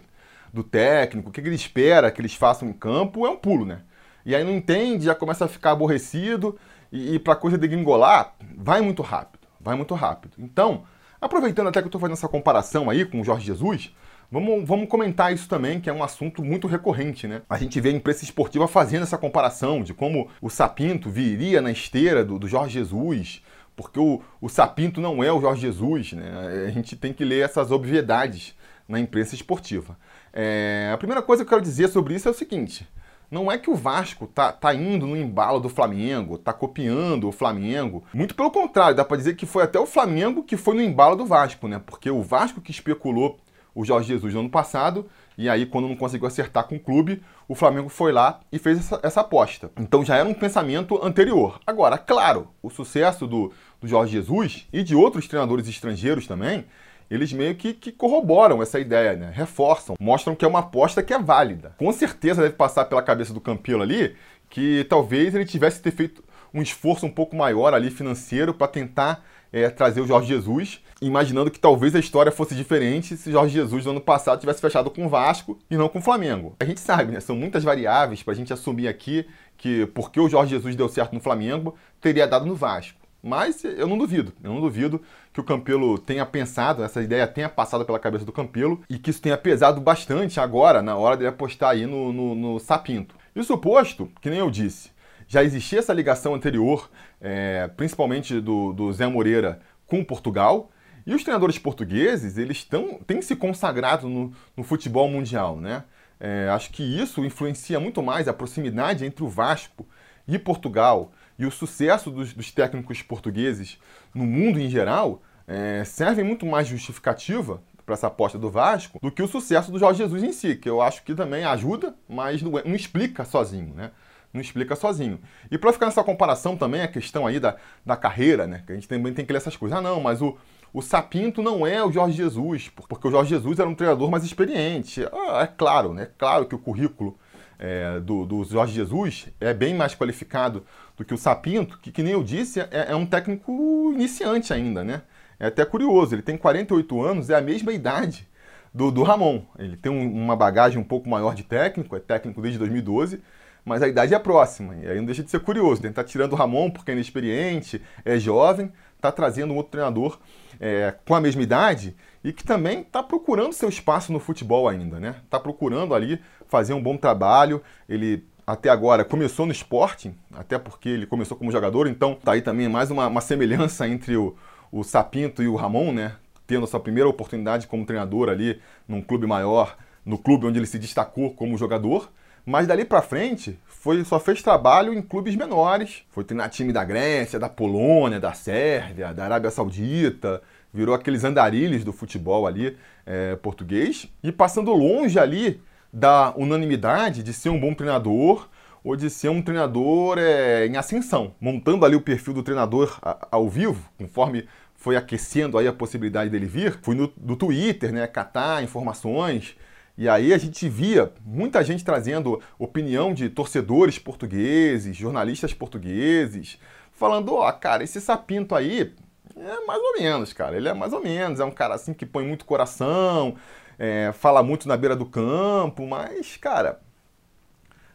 do 0.53 0.63
técnico, 0.63 1.29
o 1.29 1.31
que, 1.31 1.41
que 1.41 1.47
ele 1.47 1.55
espera 1.55 2.11
que 2.11 2.21
eles 2.21 2.33
façam 2.33 2.69
em 2.69 2.73
campo, 2.73 3.25
é 3.25 3.29
um 3.29 3.35
pulo, 3.35 3.65
né? 3.65 3.81
E 4.25 4.35
aí 4.35 4.43
não 4.43 4.51
entende, 4.51 5.05
já 5.05 5.15
começa 5.15 5.45
a 5.45 5.47
ficar 5.47 5.71
aborrecido 5.71 6.57
e, 6.91 7.15
e 7.15 7.19
para 7.19 7.35
coisa 7.35 7.57
degringolar, 7.57 8.35
vai 8.57 8.81
muito 8.81 9.01
rápido, 9.01 9.34
vai 9.65 9.75
muito 9.75 9.93
rápido. 9.95 10.35
Então, 10.37 10.83
aproveitando 11.19 11.67
até 11.67 11.81
que 11.81 11.85
eu 11.85 11.89
estou 11.89 11.99
fazendo 11.99 12.15
essa 12.15 12.29
comparação 12.29 12.89
aí 12.89 13.03
com 13.03 13.19
o 13.19 13.23
Jorge 13.23 13.45
Jesus, 13.45 13.91
Vamos, 14.31 14.67
vamos 14.67 14.89
comentar 14.89 15.31
isso 15.31 15.47
também, 15.47 15.79
que 15.79 15.89
é 15.89 15.93
um 15.93 16.03
assunto 16.03 16.43
muito 16.43 16.67
recorrente, 16.67 17.27
né? 17.27 17.43
A 17.49 17.57
gente 17.57 17.79
vê 17.79 17.89
a 17.89 17.91
imprensa 17.91 18.23
esportiva 18.23 18.67
fazendo 18.67 19.03
essa 19.03 19.17
comparação 19.17 19.83
de 19.83 19.93
como 19.93 20.29
o 20.41 20.49
Sapinto 20.49 21.09
viria 21.09 21.61
na 21.61 21.71
esteira 21.71 22.25
do, 22.25 22.39
do 22.39 22.47
Jorge 22.47 22.73
Jesus, 22.73 23.43
porque 23.75 23.99
o, 23.99 24.21
o 24.41 24.49
Sapinto 24.49 24.99
não 24.99 25.23
é 25.23 25.31
o 25.31 25.39
Jorge 25.39 25.61
Jesus, 25.61 26.13
né? 26.13 26.65
A 26.67 26.71
gente 26.71 26.95
tem 26.95 27.13
que 27.13 27.23
ler 27.23 27.45
essas 27.45 27.71
obviedades 27.71 28.55
na 28.87 28.99
imprensa 28.99 29.35
esportiva. 29.35 29.97
É, 30.33 30.89
a 30.93 30.97
primeira 30.97 31.21
coisa 31.21 31.43
que 31.43 31.47
eu 31.47 31.57
quero 31.57 31.61
dizer 31.61 31.87
sobre 31.89 32.15
isso 32.15 32.27
é 32.27 32.31
o 32.31 32.35
seguinte: 32.35 32.87
não 33.29 33.51
é 33.51 33.57
que 33.57 33.69
o 33.69 33.75
Vasco 33.75 34.27
tá, 34.27 34.51
tá 34.51 34.73
indo 34.73 35.07
no 35.07 35.17
embalo 35.17 35.59
do 35.59 35.69
Flamengo, 35.69 36.37
tá 36.37 36.53
copiando 36.53 37.27
o 37.27 37.31
Flamengo. 37.31 38.03
Muito 38.13 38.35
pelo 38.35 38.51
contrário, 38.51 38.95
dá 38.95 39.03
para 39.03 39.17
dizer 39.17 39.35
que 39.35 39.45
foi 39.45 39.63
até 39.63 39.79
o 39.79 39.85
Flamengo 39.85 40.43
que 40.43 40.57
foi 40.57 40.75
no 40.75 40.81
embalo 40.81 41.15
do 41.15 41.25
Vasco, 41.25 41.67
né? 41.67 41.81
Porque 41.85 42.09
o 42.09 42.21
Vasco 42.21 42.61
que 42.61 42.71
especulou 42.71 43.39
o 43.73 43.83
Jorge 43.83 44.07
Jesus 44.07 44.33
no 44.33 44.39
ano 44.39 44.49
passado, 44.49 45.05
e 45.37 45.49
aí 45.49 45.65
quando 45.65 45.89
não 45.89 45.97
conseguiu 45.97 46.27
acertar 46.27 46.65
com 46.65 46.75
o 46.75 46.79
clube, 46.79 47.21
o 47.47 47.53
Flamengo 47.53 47.89
foi 47.89 48.13
lá 48.13 48.39
e 48.51 48.57
fez 48.57 48.79
essa, 48.79 48.99
essa 49.03 49.21
aposta. 49.21 49.69
Então 49.77 50.03
já 50.03 50.15
era 50.15 50.27
um 50.27 50.33
pensamento 50.33 50.97
anterior. 51.03 51.59
Agora, 51.67 51.97
claro, 51.97 52.47
o 52.63 52.69
sucesso 52.69 53.27
do, 53.27 53.51
do 53.81 53.87
Jorge 53.87 54.13
Jesus 54.13 54.65
e 54.71 54.81
de 54.81 54.95
outros 54.95 55.27
treinadores 55.27 55.67
estrangeiros 55.67 56.25
também 56.25 56.65
eles 57.09 57.31
meio 57.31 57.55
que, 57.55 57.73
que, 57.73 57.91
corroboram 57.91 58.61
essa 58.61 58.79
ideia, 58.79 59.15
né? 59.15 59.31
reforçam, 59.33 59.95
mostram 59.99 60.35
que 60.35 60.43
é 60.43 60.47
uma 60.47 60.59
aposta 60.59 61.03
que 61.03 61.13
é 61.13 61.19
válida. 61.19 61.75
Com 61.77 61.91
certeza 61.91 62.41
deve 62.41 62.55
passar 62.55 62.85
pela 62.85 63.01
cabeça 63.01 63.33
do 63.33 63.41
Campelo 63.41 63.83
ali 63.83 64.15
que 64.49 64.85
talvez 64.89 65.35
ele 65.35 65.45
tivesse 65.45 65.81
ter 65.81 65.91
feito 65.91 66.23
um 66.53 66.61
esforço 66.61 67.05
um 67.05 67.11
pouco 67.11 67.35
maior 67.35 67.73
ali 67.73 67.91
financeiro 67.91 68.53
para 68.53 68.67
tentar 68.67 69.25
é, 69.51 69.69
trazer 69.69 70.01
o 70.01 70.07
Jorge 70.07 70.29
Jesus, 70.29 70.81
imaginando 71.01 71.51
que 71.51 71.59
talvez 71.59 71.95
a 71.95 71.99
história 71.99 72.31
fosse 72.31 72.55
diferente 72.55 73.17
se 73.17 73.31
Jorge 73.31 73.53
Jesus 73.53 73.85
no 73.85 73.91
ano 73.91 74.01
passado 74.01 74.39
tivesse 74.39 74.61
fechado 74.61 74.89
com 74.89 75.05
o 75.05 75.09
Vasco 75.09 75.59
e 75.69 75.75
não 75.75 75.89
com 75.89 75.99
o 75.99 76.01
Flamengo. 76.01 76.55
A 76.59 76.65
gente 76.65 76.79
sabe, 76.79 77.11
né? 77.11 77.19
São 77.19 77.35
muitas 77.35 77.63
variáveis 77.63 78.23
para 78.23 78.33
a 78.33 78.35
gente 78.35 78.53
assumir 78.53 78.87
aqui 78.87 79.25
que 79.57 79.85
porque 79.87 80.19
o 80.19 80.29
Jorge 80.29 80.51
Jesus 80.51 80.75
deu 80.75 80.87
certo 80.89 81.13
no 81.13 81.19
Flamengo, 81.19 81.75
teria 82.01 82.27
dado 82.27 82.45
no 82.45 82.55
Vasco. 82.55 82.99
Mas 83.25 83.63
eu 83.63 83.87
não 83.87 83.97
duvido, 83.97 84.31
eu 84.43 84.53
não 84.53 84.61
duvido 84.61 85.01
que 85.33 85.39
o 85.39 85.43
Campelo 85.43 85.97
tenha 85.97 86.23
pensado, 86.27 86.83
essa 86.83 87.01
ideia 87.01 87.25
tenha 87.25 87.49
passado 87.49 87.83
pela 87.83 87.97
cabeça 87.97 88.23
do 88.23 88.31
Campelo 88.31 88.83
e 88.87 88.99
que 88.99 89.09
isso 89.09 89.19
tenha 89.19 89.35
pesado 89.35 89.81
bastante 89.81 90.39
agora, 90.39 90.79
na 90.83 90.95
hora 90.95 91.17
dele 91.17 91.29
apostar 91.29 91.71
aí 91.71 91.87
no, 91.87 92.13
no, 92.13 92.35
no 92.35 92.59
Sapinto. 92.59 93.15
Isso 93.35 93.57
posto, 93.57 94.11
que 94.21 94.29
nem 94.29 94.37
eu 94.37 94.51
disse, 94.51 94.91
já 95.27 95.43
existia 95.43 95.79
essa 95.79 95.91
ligação 95.91 96.35
anterior, 96.35 96.87
é, 97.19 97.67
principalmente 97.75 98.39
do, 98.39 98.71
do 98.71 98.93
Zé 98.93 99.07
Moreira 99.07 99.59
com 99.87 100.03
Portugal, 100.03 100.69
e 101.03 101.15
os 101.15 101.23
treinadores 101.23 101.57
portugueses, 101.57 102.37
eles 102.37 102.63
tão, 102.63 102.99
têm 103.07 103.23
se 103.23 103.35
consagrado 103.35 104.07
no, 104.07 104.33
no 104.55 104.63
futebol 104.63 105.09
mundial, 105.09 105.59
né? 105.59 105.83
É, 106.19 106.47
acho 106.49 106.69
que 106.69 106.83
isso 106.83 107.25
influencia 107.25 107.79
muito 107.79 108.03
mais 108.03 108.27
a 108.27 108.33
proximidade 108.33 109.03
entre 109.03 109.23
o 109.23 109.27
Vasco 109.27 109.83
e 110.27 110.37
Portugal 110.37 111.11
e 111.37 111.45
o 111.45 111.51
sucesso 111.51 112.09
dos, 112.09 112.33
dos 112.33 112.51
técnicos 112.51 113.01
portugueses 113.01 113.79
no 114.13 114.25
mundo 114.25 114.59
em 114.59 114.69
geral 114.69 115.21
é, 115.47 115.83
servem 115.83 116.23
muito 116.23 116.45
mais 116.45 116.67
justificativa 116.67 117.61
para 117.85 117.93
essa 117.93 118.07
aposta 118.07 118.37
do 118.37 118.49
Vasco 118.49 118.99
do 118.99 119.11
que 119.11 119.21
o 119.21 119.27
sucesso 119.27 119.71
do 119.71 119.77
Jorge 119.77 119.99
Jesus 119.99 120.23
em 120.23 120.31
si, 120.31 120.55
que 120.55 120.67
eu 120.67 120.81
acho 120.81 121.03
que 121.03 121.13
também 121.13 121.43
ajuda, 121.43 121.95
mas 122.09 122.41
não, 122.41 122.57
é, 122.57 122.63
não 122.65 122.75
explica 122.75 123.23
sozinho, 123.23 123.73
né? 123.75 123.91
Não 124.33 124.41
explica 124.41 124.75
sozinho. 124.75 125.19
E 125.49 125.57
para 125.57 125.71
ficar 125.71 125.85
nessa 125.85 126.03
comparação 126.03 126.57
também, 126.57 126.81
a 126.81 126.87
questão 126.89 127.25
aí 127.25 127.39
da, 127.39 127.55
da 127.85 127.95
carreira, 127.95 128.45
né? 128.45 128.63
Que 128.65 128.73
a 128.73 128.75
gente 128.75 128.87
também 128.87 129.13
tem 129.13 129.23
que 129.23 129.31
ler 129.31 129.37
essas 129.37 129.55
coisas. 129.55 129.77
Ah, 129.77 129.81
não, 129.81 130.01
mas 130.01 130.21
o, 130.21 130.37
o 130.73 130.81
Sapinto 130.81 131.41
não 131.41 131.65
é 131.65 131.81
o 131.81 131.91
Jorge 131.91 132.17
Jesus, 132.17 132.69
porque 132.69 133.07
o 133.07 133.11
Jorge 133.11 133.29
Jesus 133.29 133.59
era 133.59 133.69
um 133.69 133.75
treinador 133.75 134.11
mais 134.11 134.25
experiente. 134.25 135.05
Ah, 135.05 135.43
é 135.43 135.47
claro, 135.47 135.93
né? 135.93 136.03
É 136.03 136.09
claro 136.17 136.45
que 136.47 136.55
o 136.55 136.59
currículo 136.59 137.17
é, 137.57 137.99
do, 138.01 138.25
do 138.25 138.43
Jorge 138.43 138.73
Jesus 138.73 139.27
é 139.39 139.53
bem 139.53 139.73
mais 139.73 139.95
qualificado 139.95 140.65
do 140.97 141.03
que 141.03 141.13
o 141.13 141.17
Sapinto, 141.17 141.79
que, 141.79 141.91
que 141.91 142.03
nem 142.03 142.13
eu 142.13 142.23
disse, 142.23 142.59
é, 142.59 142.87
é 142.89 142.95
um 142.95 143.05
técnico 143.05 143.91
iniciante 143.93 144.53
ainda, 144.53 144.83
né? 144.83 145.01
É 145.39 145.47
até 145.47 145.65
curioso, 145.65 146.15
ele 146.15 146.21
tem 146.21 146.37
48 146.37 147.01
anos, 147.01 147.29
é 147.29 147.35
a 147.35 147.41
mesma 147.41 147.73
idade 147.73 148.27
do, 148.73 148.91
do 148.91 149.03
Ramon. 149.03 149.41
Ele 149.57 149.75
tem 149.75 149.91
um, 149.91 150.11
uma 150.11 150.35
bagagem 150.35 150.79
um 150.79 150.83
pouco 150.83 151.09
maior 151.09 151.33
de 151.33 151.43
técnico, 151.43 151.95
é 151.95 151.99
técnico 151.99 152.41
desde 152.41 152.59
2012, 152.59 153.21
mas 153.63 153.81
a 153.81 153.87
idade 153.87 154.13
é 154.13 154.19
próxima. 154.19 154.75
E 154.75 154.87
aí 154.87 154.97
não 154.97 155.05
deixa 155.05 155.23
de 155.23 155.31
ser 155.31 155.39
curioso. 155.39 155.81
Ele 155.81 155.89
está 155.89 156.03
tirando 156.03 156.33
o 156.33 156.35
Ramon 156.35 156.69
porque 156.69 156.91
é 156.91 156.93
inexperiente, 156.93 157.81
é 158.03 158.17
jovem, 158.19 158.71
está 158.95 159.11
trazendo 159.11 159.53
um 159.53 159.57
outro 159.57 159.71
treinador 159.71 160.19
é, 160.59 160.93
com 161.05 161.15
a 161.15 161.21
mesma 161.21 161.41
idade 161.41 161.95
e 162.23 162.33
que 162.33 162.43
também 162.43 162.81
está 162.81 163.01
procurando 163.03 163.53
seu 163.53 163.69
espaço 163.69 164.11
no 164.11 164.19
futebol 164.19 164.67
ainda, 164.67 164.99
né? 164.99 165.15
Está 165.23 165.39
procurando 165.39 165.93
ali 165.93 166.19
fazer 166.47 166.73
um 166.73 166.81
bom 166.81 166.97
trabalho. 166.97 167.61
Ele 167.87 168.25
até 168.45 168.69
agora 168.69 169.03
começou 169.03 169.45
no 169.45 169.51
esporte, 169.51 170.13
até 170.33 170.59
porque 170.59 170.89
ele 170.89 171.05
começou 171.05 171.35
como 171.35 171.51
jogador, 171.51 171.87
então 171.87 172.15
tá 172.15 172.33
aí 172.33 172.41
também 172.41 172.69
mais 172.69 172.91
uma, 172.91 173.07
uma 173.07 173.21
semelhança 173.21 173.87
entre 173.87 174.15
o, 174.15 174.35
o 174.71 174.83
Sapinto 174.83 175.41
e 175.41 175.47
o 175.47 175.55
Ramon, 175.55 175.91
né? 175.91 176.15
Tendo 176.45 176.67
sua 176.67 176.79
primeira 176.79 177.09
oportunidade 177.09 177.65
como 177.65 177.85
treinador 177.85 178.29
ali 178.29 178.61
num 178.87 179.01
clube 179.01 179.25
maior, 179.25 179.75
no 180.05 180.17
clube 180.17 180.45
onde 180.45 180.59
ele 180.59 180.67
se 180.67 180.77
destacou 180.77 181.31
como 181.33 181.57
jogador. 181.57 182.11
Mas 182.45 182.67
dali 182.67 182.85
para 182.85 183.01
frente, 183.01 183.59
foi, 183.65 184.03
só 184.05 184.19
fez 184.19 184.43
trabalho 184.43 184.93
em 184.93 185.01
clubes 185.01 185.35
menores. 185.35 186.03
Foi 186.11 186.23
treinar 186.23 186.49
time 186.49 186.71
da 186.71 186.83
Grécia, 186.83 187.39
da 187.39 187.49
Polônia, 187.49 188.19
da 188.19 188.33
Sérvia, 188.33 189.11
da 189.11 189.25
Arábia 189.25 189.49
Saudita. 189.49 190.43
Virou 190.71 190.93
aqueles 190.93 191.23
andarilhos 191.23 191.83
do 191.83 191.91
futebol 191.91 192.45
ali 192.45 192.77
é, 193.03 193.35
português. 193.37 194.07
E 194.21 194.31
passando 194.31 194.71
longe 194.71 195.17
ali 195.17 195.59
da 195.95 196.33
unanimidade 196.35 197.23
de 197.23 197.31
ser 197.31 197.47
um 197.47 197.57
bom 197.57 197.73
treinador 197.73 198.49
ou 198.83 198.97
de 198.97 199.09
ser 199.09 199.29
um 199.29 199.41
treinador 199.41 200.17
é, 200.19 200.67
em 200.67 200.75
ascensão, 200.75 201.33
montando 201.39 201.85
ali 201.85 201.95
o 201.95 202.01
perfil 202.01 202.33
do 202.33 202.43
treinador 202.43 202.99
ao 203.31 203.49
vivo, 203.49 203.89
conforme 203.97 204.45
foi 204.75 204.97
aquecendo 204.97 205.57
aí 205.57 205.69
a 205.69 205.73
possibilidade 205.73 206.29
dele 206.29 206.45
vir. 206.45 206.77
Fui 206.83 206.95
no, 206.95 207.07
Twitter, 207.07 207.93
né, 207.93 208.05
catar 208.07 208.61
informações, 208.61 209.55
e 209.97 210.09
aí 210.09 210.33
a 210.33 210.37
gente 210.37 210.67
via 210.67 211.13
muita 211.25 211.63
gente 211.63 211.85
trazendo 211.85 212.41
opinião 212.59 213.13
de 213.13 213.29
torcedores 213.29 213.97
portugueses, 213.97 214.97
jornalistas 214.97 215.53
portugueses, 215.53 216.59
falando, 216.91 217.35
ó, 217.35 217.47
oh, 217.47 217.53
cara, 217.53 217.85
esse 217.85 218.01
sapinto 218.01 218.53
aí 218.53 218.93
é 219.37 219.65
mais 219.65 219.81
ou 219.81 219.93
menos, 219.97 220.33
cara. 220.33 220.57
Ele 220.57 220.67
é 220.67 220.73
mais 220.73 220.91
ou 220.91 221.01
menos, 221.01 221.39
é 221.39 221.45
um 221.45 221.51
cara 221.51 221.73
assim 221.73 221.93
que 221.93 222.05
põe 222.05 222.27
muito 222.27 222.43
coração, 222.43 223.35
é, 223.77 224.11
fala 224.13 224.43
muito 224.43 224.67
na 224.67 224.77
beira 224.77 224.95
do 224.95 225.05
campo, 225.05 225.85
mas, 225.87 226.37
cara, 226.37 226.81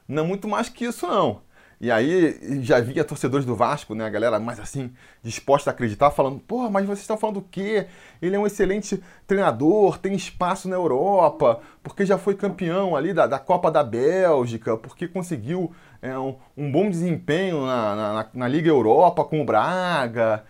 não 0.06 0.24
é 0.24 0.26
muito 0.26 0.48
mais 0.48 0.68
que 0.68 0.84
isso, 0.84 1.06
não. 1.06 1.42
E 1.80 1.90
aí 1.90 2.60
já 2.62 2.78
via 2.78 3.02
torcedores 3.02 3.46
do 3.46 3.56
Vasco, 3.56 3.94
né, 3.94 4.04
a 4.04 4.10
galera 4.10 4.38
mais 4.38 4.60
assim, 4.60 4.92
disposta 5.22 5.70
a 5.70 5.72
acreditar, 5.72 6.10
falando, 6.10 6.38
porra, 6.38 6.68
mas 6.68 6.84
vocês 6.84 7.00
estão 7.00 7.16
falando 7.16 7.38
o 7.38 7.42
quê? 7.50 7.86
Ele 8.20 8.36
é 8.36 8.38
um 8.38 8.46
excelente 8.46 9.02
treinador, 9.26 9.96
tem 9.96 10.14
espaço 10.14 10.68
na 10.68 10.76
Europa, 10.76 11.60
porque 11.82 12.04
já 12.04 12.18
foi 12.18 12.34
campeão 12.34 12.94
ali 12.94 13.14
da, 13.14 13.26
da 13.26 13.38
Copa 13.38 13.70
da 13.70 13.82
Bélgica, 13.82 14.76
porque 14.76 15.08
conseguiu 15.08 15.72
é, 16.02 16.18
um, 16.18 16.36
um, 16.54 16.70
bom 16.70 16.90
desempenho 16.90 17.64
na, 17.64 17.96
na, 17.96 18.26
na 18.34 18.48
Liga 18.48 18.68
Europa 18.68 19.24
com 19.24 19.40
o 19.40 19.44
Braga. 19.44 20.44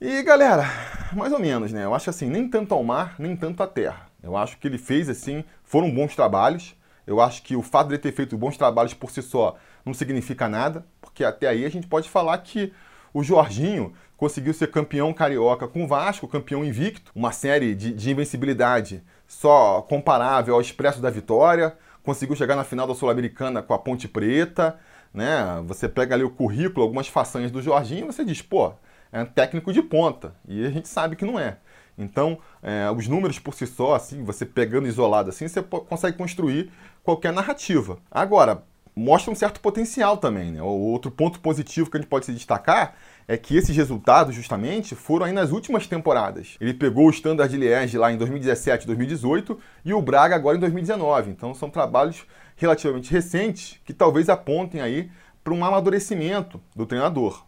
E 0.00 0.22
galera, 0.22 0.64
mais 1.12 1.32
ou 1.32 1.40
menos, 1.40 1.72
né? 1.72 1.84
Eu 1.84 1.94
acho 1.94 2.08
assim, 2.08 2.28
nem 2.30 2.48
tanto 2.48 2.72
ao 2.72 2.84
mar, 2.84 3.16
nem 3.18 3.34
tanto 3.34 3.64
à 3.64 3.66
terra. 3.66 4.06
Eu 4.26 4.36
acho 4.36 4.58
que 4.58 4.66
ele 4.66 4.76
fez 4.76 5.08
assim, 5.08 5.44
foram 5.62 5.90
bons 5.90 6.16
trabalhos. 6.16 6.74
Eu 7.06 7.20
acho 7.20 7.42
que 7.42 7.54
o 7.54 7.62
fato 7.62 7.86
de 7.88 7.94
ele 7.94 8.02
ter 8.02 8.12
feito 8.12 8.36
bons 8.36 8.56
trabalhos 8.56 8.92
por 8.92 9.10
si 9.10 9.22
só 9.22 9.56
não 9.84 9.94
significa 9.94 10.48
nada, 10.48 10.84
porque 11.00 11.22
até 11.22 11.46
aí 11.46 11.64
a 11.64 11.68
gente 11.68 11.86
pode 11.86 12.10
falar 12.10 12.36
que 12.38 12.72
o 13.14 13.22
Jorginho 13.22 13.94
conseguiu 14.16 14.52
ser 14.52 14.70
campeão 14.70 15.12
carioca 15.12 15.68
com 15.68 15.84
o 15.84 15.86
Vasco, 15.86 16.26
campeão 16.26 16.64
invicto, 16.64 17.12
uma 17.14 17.30
série 17.30 17.74
de, 17.74 17.92
de 17.92 18.10
invencibilidade 18.10 19.00
só 19.28 19.80
comparável 19.82 20.54
ao 20.54 20.60
Expresso 20.60 21.00
da 21.00 21.08
Vitória, 21.08 21.76
conseguiu 22.02 22.34
chegar 22.34 22.56
na 22.56 22.64
final 22.64 22.86
da 22.86 22.94
Sul-Americana 22.94 23.62
com 23.62 23.74
a 23.74 23.78
Ponte 23.78 24.08
Preta, 24.08 24.76
né? 25.14 25.62
Você 25.66 25.88
pega 25.88 26.16
ali 26.16 26.24
o 26.24 26.30
currículo, 26.30 26.82
algumas 26.82 27.06
façanhas 27.06 27.52
do 27.52 27.62
Jorginho, 27.62 28.06
você 28.06 28.24
diz, 28.24 28.42
pô, 28.42 28.72
é 29.12 29.22
um 29.22 29.26
técnico 29.26 29.72
de 29.72 29.82
ponta. 29.82 30.34
E 30.48 30.66
a 30.66 30.70
gente 30.70 30.88
sabe 30.88 31.14
que 31.14 31.24
não 31.24 31.38
é. 31.38 31.58
Então, 31.98 32.38
é, 32.62 32.90
os 32.90 33.08
números 33.08 33.38
por 33.38 33.54
si 33.54 33.66
só, 33.66 33.94
assim, 33.94 34.22
você 34.22 34.44
pegando 34.44 34.86
isolado 34.86 35.30
assim, 35.30 35.48
você 35.48 35.62
consegue 35.62 36.16
construir 36.16 36.70
qualquer 37.02 37.32
narrativa. 37.32 37.98
Agora, 38.10 38.62
mostra 38.94 39.30
um 39.30 39.34
certo 39.34 39.60
potencial 39.60 40.16
também, 40.16 40.50
né? 40.50 40.62
Outro 40.62 41.10
ponto 41.10 41.38
positivo 41.40 41.90
que 41.90 41.98
a 41.98 42.00
gente 42.00 42.08
pode 42.08 42.24
se 42.24 42.32
destacar 42.32 42.94
é 43.28 43.36
que 43.36 43.56
esses 43.56 43.76
resultados, 43.76 44.34
justamente, 44.34 44.94
foram 44.94 45.26
aí 45.26 45.32
nas 45.32 45.52
últimas 45.52 45.86
temporadas. 45.86 46.56
Ele 46.58 46.72
pegou 46.72 47.06
o 47.06 47.10
Standard 47.10 47.54
Liège 47.54 47.98
lá 47.98 48.10
em 48.10 48.16
2017, 48.16 48.86
2018 48.86 49.58
e 49.84 49.92
o 49.92 50.00
Braga 50.00 50.34
agora 50.34 50.56
em 50.56 50.60
2019. 50.60 51.30
Então, 51.30 51.52
são 51.52 51.68
trabalhos 51.68 52.24
relativamente 52.56 53.10
recentes 53.10 53.78
que 53.84 53.92
talvez 53.92 54.30
apontem 54.30 54.80
aí 54.80 55.10
para 55.44 55.52
um 55.52 55.64
amadurecimento 55.64 56.60
do 56.74 56.86
treinador. 56.86 57.44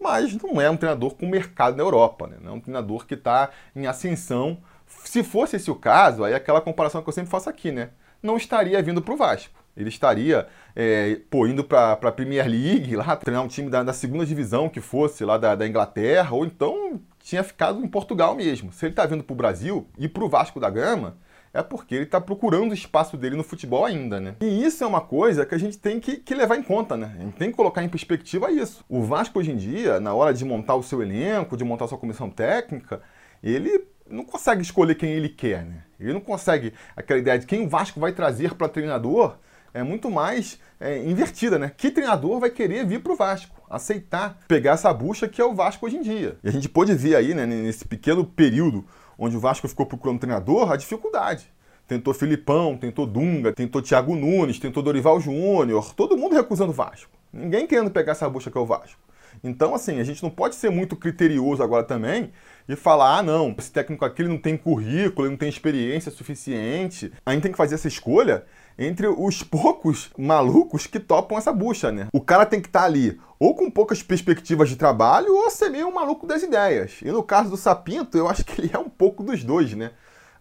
Mas 0.00 0.34
não 0.34 0.60
é 0.60 0.70
um 0.70 0.76
treinador 0.76 1.14
com 1.14 1.26
mercado 1.26 1.76
na 1.76 1.82
Europa, 1.82 2.26
né? 2.26 2.38
Não 2.40 2.52
é 2.52 2.54
um 2.54 2.60
treinador 2.60 3.06
que 3.06 3.14
está 3.14 3.50
em 3.76 3.86
ascensão. 3.86 4.58
Se 5.04 5.22
fosse 5.22 5.56
esse 5.56 5.70
o 5.70 5.74
caso, 5.74 6.24
aí 6.24 6.34
aquela 6.34 6.60
comparação 6.60 7.02
que 7.02 7.08
eu 7.08 7.12
sempre 7.12 7.30
faço 7.30 7.50
aqui, 7.50 7.70
né? 7.70 7.90
Não 8.22 8.36
estaria 8.36 8.82
vindo 8.82 9.02
para 9.02 9.14
o 9.14 9.16
Vasco. 9.16 9.60
Ele 9.76 9.88
estaria 9.88 10.48
é, 10.74 11.20
pô, 11.30 11.46
indo 11.46 11.62
para 11.62 11.92
a 11.92 12.12
Premier 12.12 12.46
League, 12.48 12.96
lá 12.96 13.16
treinar 13.16 13.42
um 13.44 13.48
time 13.48 13.70
da, 13.70 13.82
da 13.82 13.92
segunda 13.92 14.26
divisão 14.26 14.68
que 14.68 14.80
fosse 14.80 15.24
lá 15.24 15.38
da, 15.38 15.54
da, 15.54 15.66
Inglaterra, 15.66 16.34
ou 16.34 16.44
então 16.44 17.00
tinha 17.18 17.42
ficado 17.42 17.82
em 17.82 17.88
Portugal 17.88 18.34
mesmo. 18.34 18.72
Se 18.72 18.86
ele 18.86 18.92
está 18.92 19.06
vindo 19.06 19.22
para 19.22 19.32
o 19.32 19.36
Brasil 19.36 19.86
e 19.98 20.08
para 20.08 20.24
o 20.24 20.28
Vasco 20.28 20.58
da 20.58 20.68
Gama, 20.68 21.16
é 21.52 21.62
porque 21.62 21.94
ele 21.94 22.04
está 22.04 22.20
procurando 22.20 22.70
o 22.70 22.74
espaço 22.74 23.16
dele 23.16 23.36
no 23.36 23.42
futebol 23.42 23.84
ainda, 23.84 24.20
né? 24.20 24.36
E 24.40 24.64
isso 24.64 24.84
é 24.84 24.86
uma 24.86 25.00
coisa 25.00 25.44
que 25.44 25.54
a 25.54 25.58
gente 25.58 25.78
tem 25.78 25.98
que, 25.98 26.16
que, 26.16 26.34
levar 26.34 26.56
em 26.56 26.62
conta, 26.62 26.96
né? 26.96 27.14
A 27.18 27.22
gente 27.22 27.36
tem 27.36 27.50
que 27.50 27.56
colocar 27.56 27.82
em 27.82 27.88
perspectiva 27.88 28.50
isso. 28.50 28.84
O 28.88 29.02
Vasco 29.02 29.38
hoje 29.38 29.50
em 29.50 29.56
dia, 29.56 29.98
na 29.98 30.14
hora 30.14 30.32
de 30.32 30.44
montar 30.44 30.76
o 30.76 30.82
seu 30.82 31.02
elenco, 31.02 31.56
de 31.56 31.64
montar 31.64 31.86
a 31.86 31.88
sua 31.88 31.98
comissão 31.98 32.30
técnica, 32.30 33.00
ele 33.42 33.84
não 34.08 34.24
consegue 34.24 34.62
escolher 34.62 34.94
quem 34.94 35.10
ele 35.10 35.28
quer, 35.28 35.64
né? 35.64 35.84
Ele 35.98 36.12
não 36.12 36.20
consegue 36.20 36.72
aquela 36.96 37.18
ideia 37.18 37.38
de 37.38 37.46
quem 37.46 37.64
o 37.64 37.68
Vasco 37.68 37.98
vai 37.98 38.12
trazer 38.12 38.54
para 38.54 38.68
treinador 38.68 39.36
é 39.72 39.82
muito 39.82 40.10
mais 40.10 40.58
é, 40.80 40.98
invertida, 40.98 41.58
né? 41.58 41.70
Que 41.76 41.90
treinador 41.90 42.40
vai 42.40 42.50
querer 42.50 42.84
vir 42.84 43.00
para 43.00 43.12
o 43.12 43.16
Vasco, 43.16 43.62
aceitar, 43.68 44.38
pegar 44.48 44.72
essa 44.72 44.92
bucha 44.92 45.28
que 45.28 45.40
é 45.40 45.44
o 45.44 45.54
Vasco 45.54 45.86
hoje 45.86 45.96
em 45.96 46.02
dia? 46.02 46.36
E 46.42 46.48
a 46.48 46.52
gente 46.52 46.68
pôde 46.68 46.94
ver 46.94 47.14
aí, 47.16 47.34
né, 47.34 47.46
nesse 47.46 47.84
pequeno 47.84 48.24
período 48.24 48.84
onde 49.20 49.36
o 49.36 49.40
Vasco 49.40 49.68
ficou 49.68 49.84
procurando 49.84 50.18
treinador, 50.18 50.72
a 50.72 50.76
dificuldade. 50.76 51.52
Tentou 51.86 52.14
Filipão, 52.14 52.76
tentou 52.76 53.06
Dunga, 53.06 53.52
tentou 53.52 53.82
Thiago 53.82 54.16
Nunes, 54.16 54.58
tentou 54.58 54.82
Dorival 54.82 55.20
Júnior, 55.20 55.92
todo 55.94 56.16
mundo 56.16 56.34
recusando 56.34 56.70
o 56.70 56.74
Vasco. 56.74 57.10
Ninguém 57.30 57.66
querendo 57.66 57.90
pegar 57.90 58.12
essa 58.12 58.28
bucha 58.28 58.50
que 58.50 58.56
é 58.56 58.60
o 58.60 58.66
Vasco. 58.66 58.98
Então, 59.44 59.74
assim, 59.74 60.00
a 60.00 60.04
gente 60.04 60.22
não 60.22 60.30
pode 60.30 60.54
ser 60.54 60.70
muito 60.70 60.96
criterioso 60.96 61.62
agora 61.62 61.84
também 61.84 62.32
e 62.68 62.74
falar, 62.74 63.18
ah, 63.18 63.22
não, 63.22 63.54
esse 63.58 63.70
técnico 63.70 64.04
aqui 64.04 64.22
ele 64.22 64.28
não 64.28 64.38
tem 64.38 64.56
currículo, 64.56 65.26
ele 65.26 65.32
não 65.32 65.38
tem 65.38 65.48
experiência 65.48 66.10
suficiente. 66.10 67.12
A 67.24 67.32
gente 67.32 67.42
tem 67.42 67.52
que 67.52 67.58
fazer 67.58 67.74
essa 67.74 67.88
escolha 67.88 68.44
entre 68.78 69.06
os 69.06 69.42
poucos 69.42 70.10
malucos 70.16 70.86
que 70.86 70.98
topam 70.98 71.36
essa 71.36 71.52
bucha, 71.52 71.92
né? 71.92 72.08
O 72.12 72.20
cara 72.20 72.46
tem 72.46 72.60
que 72.60 72.68
estar 72.68 72.80
tá 72.80 72.86
ali 72.86 73.20
ou 73.38 73.54
com 73.54 73.70
poucas 73.70 74.02
perspectivas 74.02 74.68
de 74.68 74.76
trabalho 74.76 75.34
ou 75.34 75.50
ser 75.50 75.70
meio 75.70 75.88
um 75.88 75.94
maluco 75.94 76.26
das 76.26 76.42
ideias. 76.42 77.00
E 77.02 77.10
no 77.10 77.22
caso 77.22 77.50
do 77.50 77.56
Sapinto, 77.56 78.18
eu 78.18 78.28
acho 78.28 78.44
que 78.44 78.60
ele 78.60 78.70
é 78.72 78.78
um 78.78 78.88
pouco 78.88 79.22
dos 79.22 79.42
dois, 79.42 79.72
né? 79.74 79.92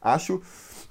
Acho 0.01 0.41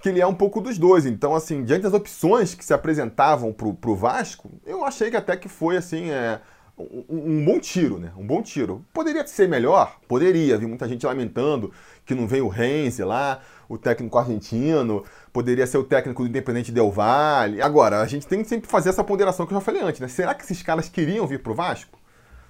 que 0.01 0.09
ele 0.09 0.21
é 0.21 0.27
um 0.27 0.35
pouco 0.35 0.61
dos 0.61 0.79
dois. 0.79 1.05
Então, 1.07 1.35
assim, 1.35 1.65
diante 1.65 1.83
das 1.83 1.93
opções 1.93 2.55
que 2.55 2.65
se 2.65 2.73
apresentavam 2.73 3.53
pro, 3.53 3.75
pro 3.75 3.95
Vasco, 3.95 4.51
eu 4.65 4.85
achei 4.85 5.11
que 5.11 5.17
até 5.17 5.37
que 5.37 5.49
foi, 5.49 5.77
assim, 5.77 6.11
é, 6.11 6.41
um, 6.79 7.05
um, 7.09 7.45
bom 7.45 7.59
tiro, 7.59 7.99
né? 7.99 8.13
Um 8.17 8.27
bom 8.27 8.41
tiro. 8.41 8.85
Poderia 8.93 9.27
ser 9.27 9.49
melhor? 9.49 9.99
Poderia. 10.07 10.57
Vi 10.57 10.67
muita 10.67 10.89
gente 10.89 11.05
lamentando 11.05 11.73
que 12.07 12.15
não 12.15 12.27
veio 12.27 12.47
o 12.47 12.49
Renzi 12.49 13.03
lá, 13.03 13.41
o 13.69 13.77
técnico 13.77 14.17
argentino, 14.17 15.05
poderia 15.39 15.69
ser 15.69 15.79
o 15.79 15.85
técnico 15.85 16.25
do 16.25 16.29
Independente 16.29 16.73
Del 16.73 16.91
Valle. 16.91 17.63
Agora, 17.63 18.01
a 18.01 18.07
gente 18.09 18.27
tem 18.27 18.43
que 18.43 18.49
sempre 18.49 18.69
fazer 18.69 18.89
essa 18.89 19.05
ponderação 19.05 19.47
que 19.47 19.53
eu 19.55 19.59
já 19.59 19.65
falei 19.65 19.81
antes, 19.81 20.01
né? 20.01 20.09
Será 20.09 20.35
que 20.35 20.43
esses 20.43 20.65
caras 20.65 20.89
queriam 20.89 21.25
vir 21.29 21.41
pro 21.41 21.55
Vasco? 21.55 21.97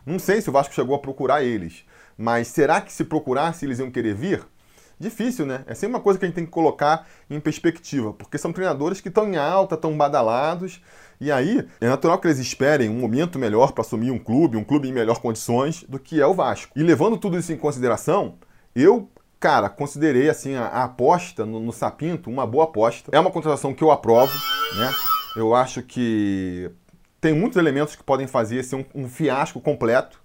Não 0.06 0.18
sei 0.18 0.40
se 0.40 0.48
o 0.48 0.52
Vasco 0.52 0.72
chegou 0.72 0.96
a 0.96 0.98
procurar 0.98 1.44
eles, 1.44 1.84
mas 2.16 2.48
será 2.48 2.80
que 2.80 2.90
se 2.90 3.04
procurasse 3.04 3.66
eles 3.66 3.78
iam 3.78 3.90
querer 3.90 4.14
vir? 4.14 4.42
Difícil, 4.98 5.44
né? 5.44 5.64
É 5.66 5.74
sempre 5.74 5.96
uma 5.96 6.00
coisa 6.00 6.18
que 6.18 6.24
a 6.24 6.28
gente 6.28 6.36
tem 6.36 6.46
que 6.46 6.50
colocar 6.50 7.06
em 7.28 7.38
perspectiva, 7.38 8.14
porque 8.14 8.38
são 8.38 8.54
treinadores 8.54 9.02
que 9.02 9.08
estão 9.08 9.28
em 9.28 9.36
alta, 9.36 9.74
estão 9.74 9.94
badalados, 9.94 10.80
e 11.20 11.30
aí 11.30 11.68
é 11.82 11.88
natural 11.90 12.18
que 12.18 12.26
eles 12.26 12.38
esperem 12.38 12.88
um 12.88 12.98
momento 12.98 13.38
melhor 13.38 13.72
para 13.72 13.82
assumir 13.82 14.10
um 14.10 14.18
clube, 14.18 14.56
um 14.56 14.64
clube 14.64 14.88
em 14.88 14.94
melhores 14.94 15.20
condições 15.20 15.84
do 15.86 15.98
que 15.98 16.22
é 16.22 16.26
o 16.26 16.32
Vasco. 16.32 16.72
E 16.74 16.82
levando 16.82 17.18
tudo 17.18 17.36
isso 17.38 17.52
em 17.52 17.58
consideração, 17.58 18.38
eu 18.74 19.10
Cara, 19.40 19.68
considerei 19.68 20.28
assim 20.28 20.56
a, 20.56 20.64
a 20.66 20.84
aposta 20.84 21.46
no, 21.46 21.60
no, 21.60 21.72
Sapinto 21.72 22.28
uma 22.28 22.46
boa 22.46 22.64
aposta. 22.64 23.10
É 23.14 23.20
uma 23.20 23.30
contratação 23.30 23.72
que 23.72 23.84
eu 23.84 23.90
aprovo, 23.90 24.32
né? 24.76 24.92
Eu 25.36 25.54
acho 25.54 25.82
que 25.82 26.70
tem 27.20 27.32
muitos 27.32 27.56
elementos 27.56 27.94
que 27.94 28.02
podem 28.02 28.26
fazer 28.26 28.64
ser 28.64 28.76
um, 28.76 28.84
um 28.94 29.08
fiasco 29.08 29.60
completo, 29.60 30.20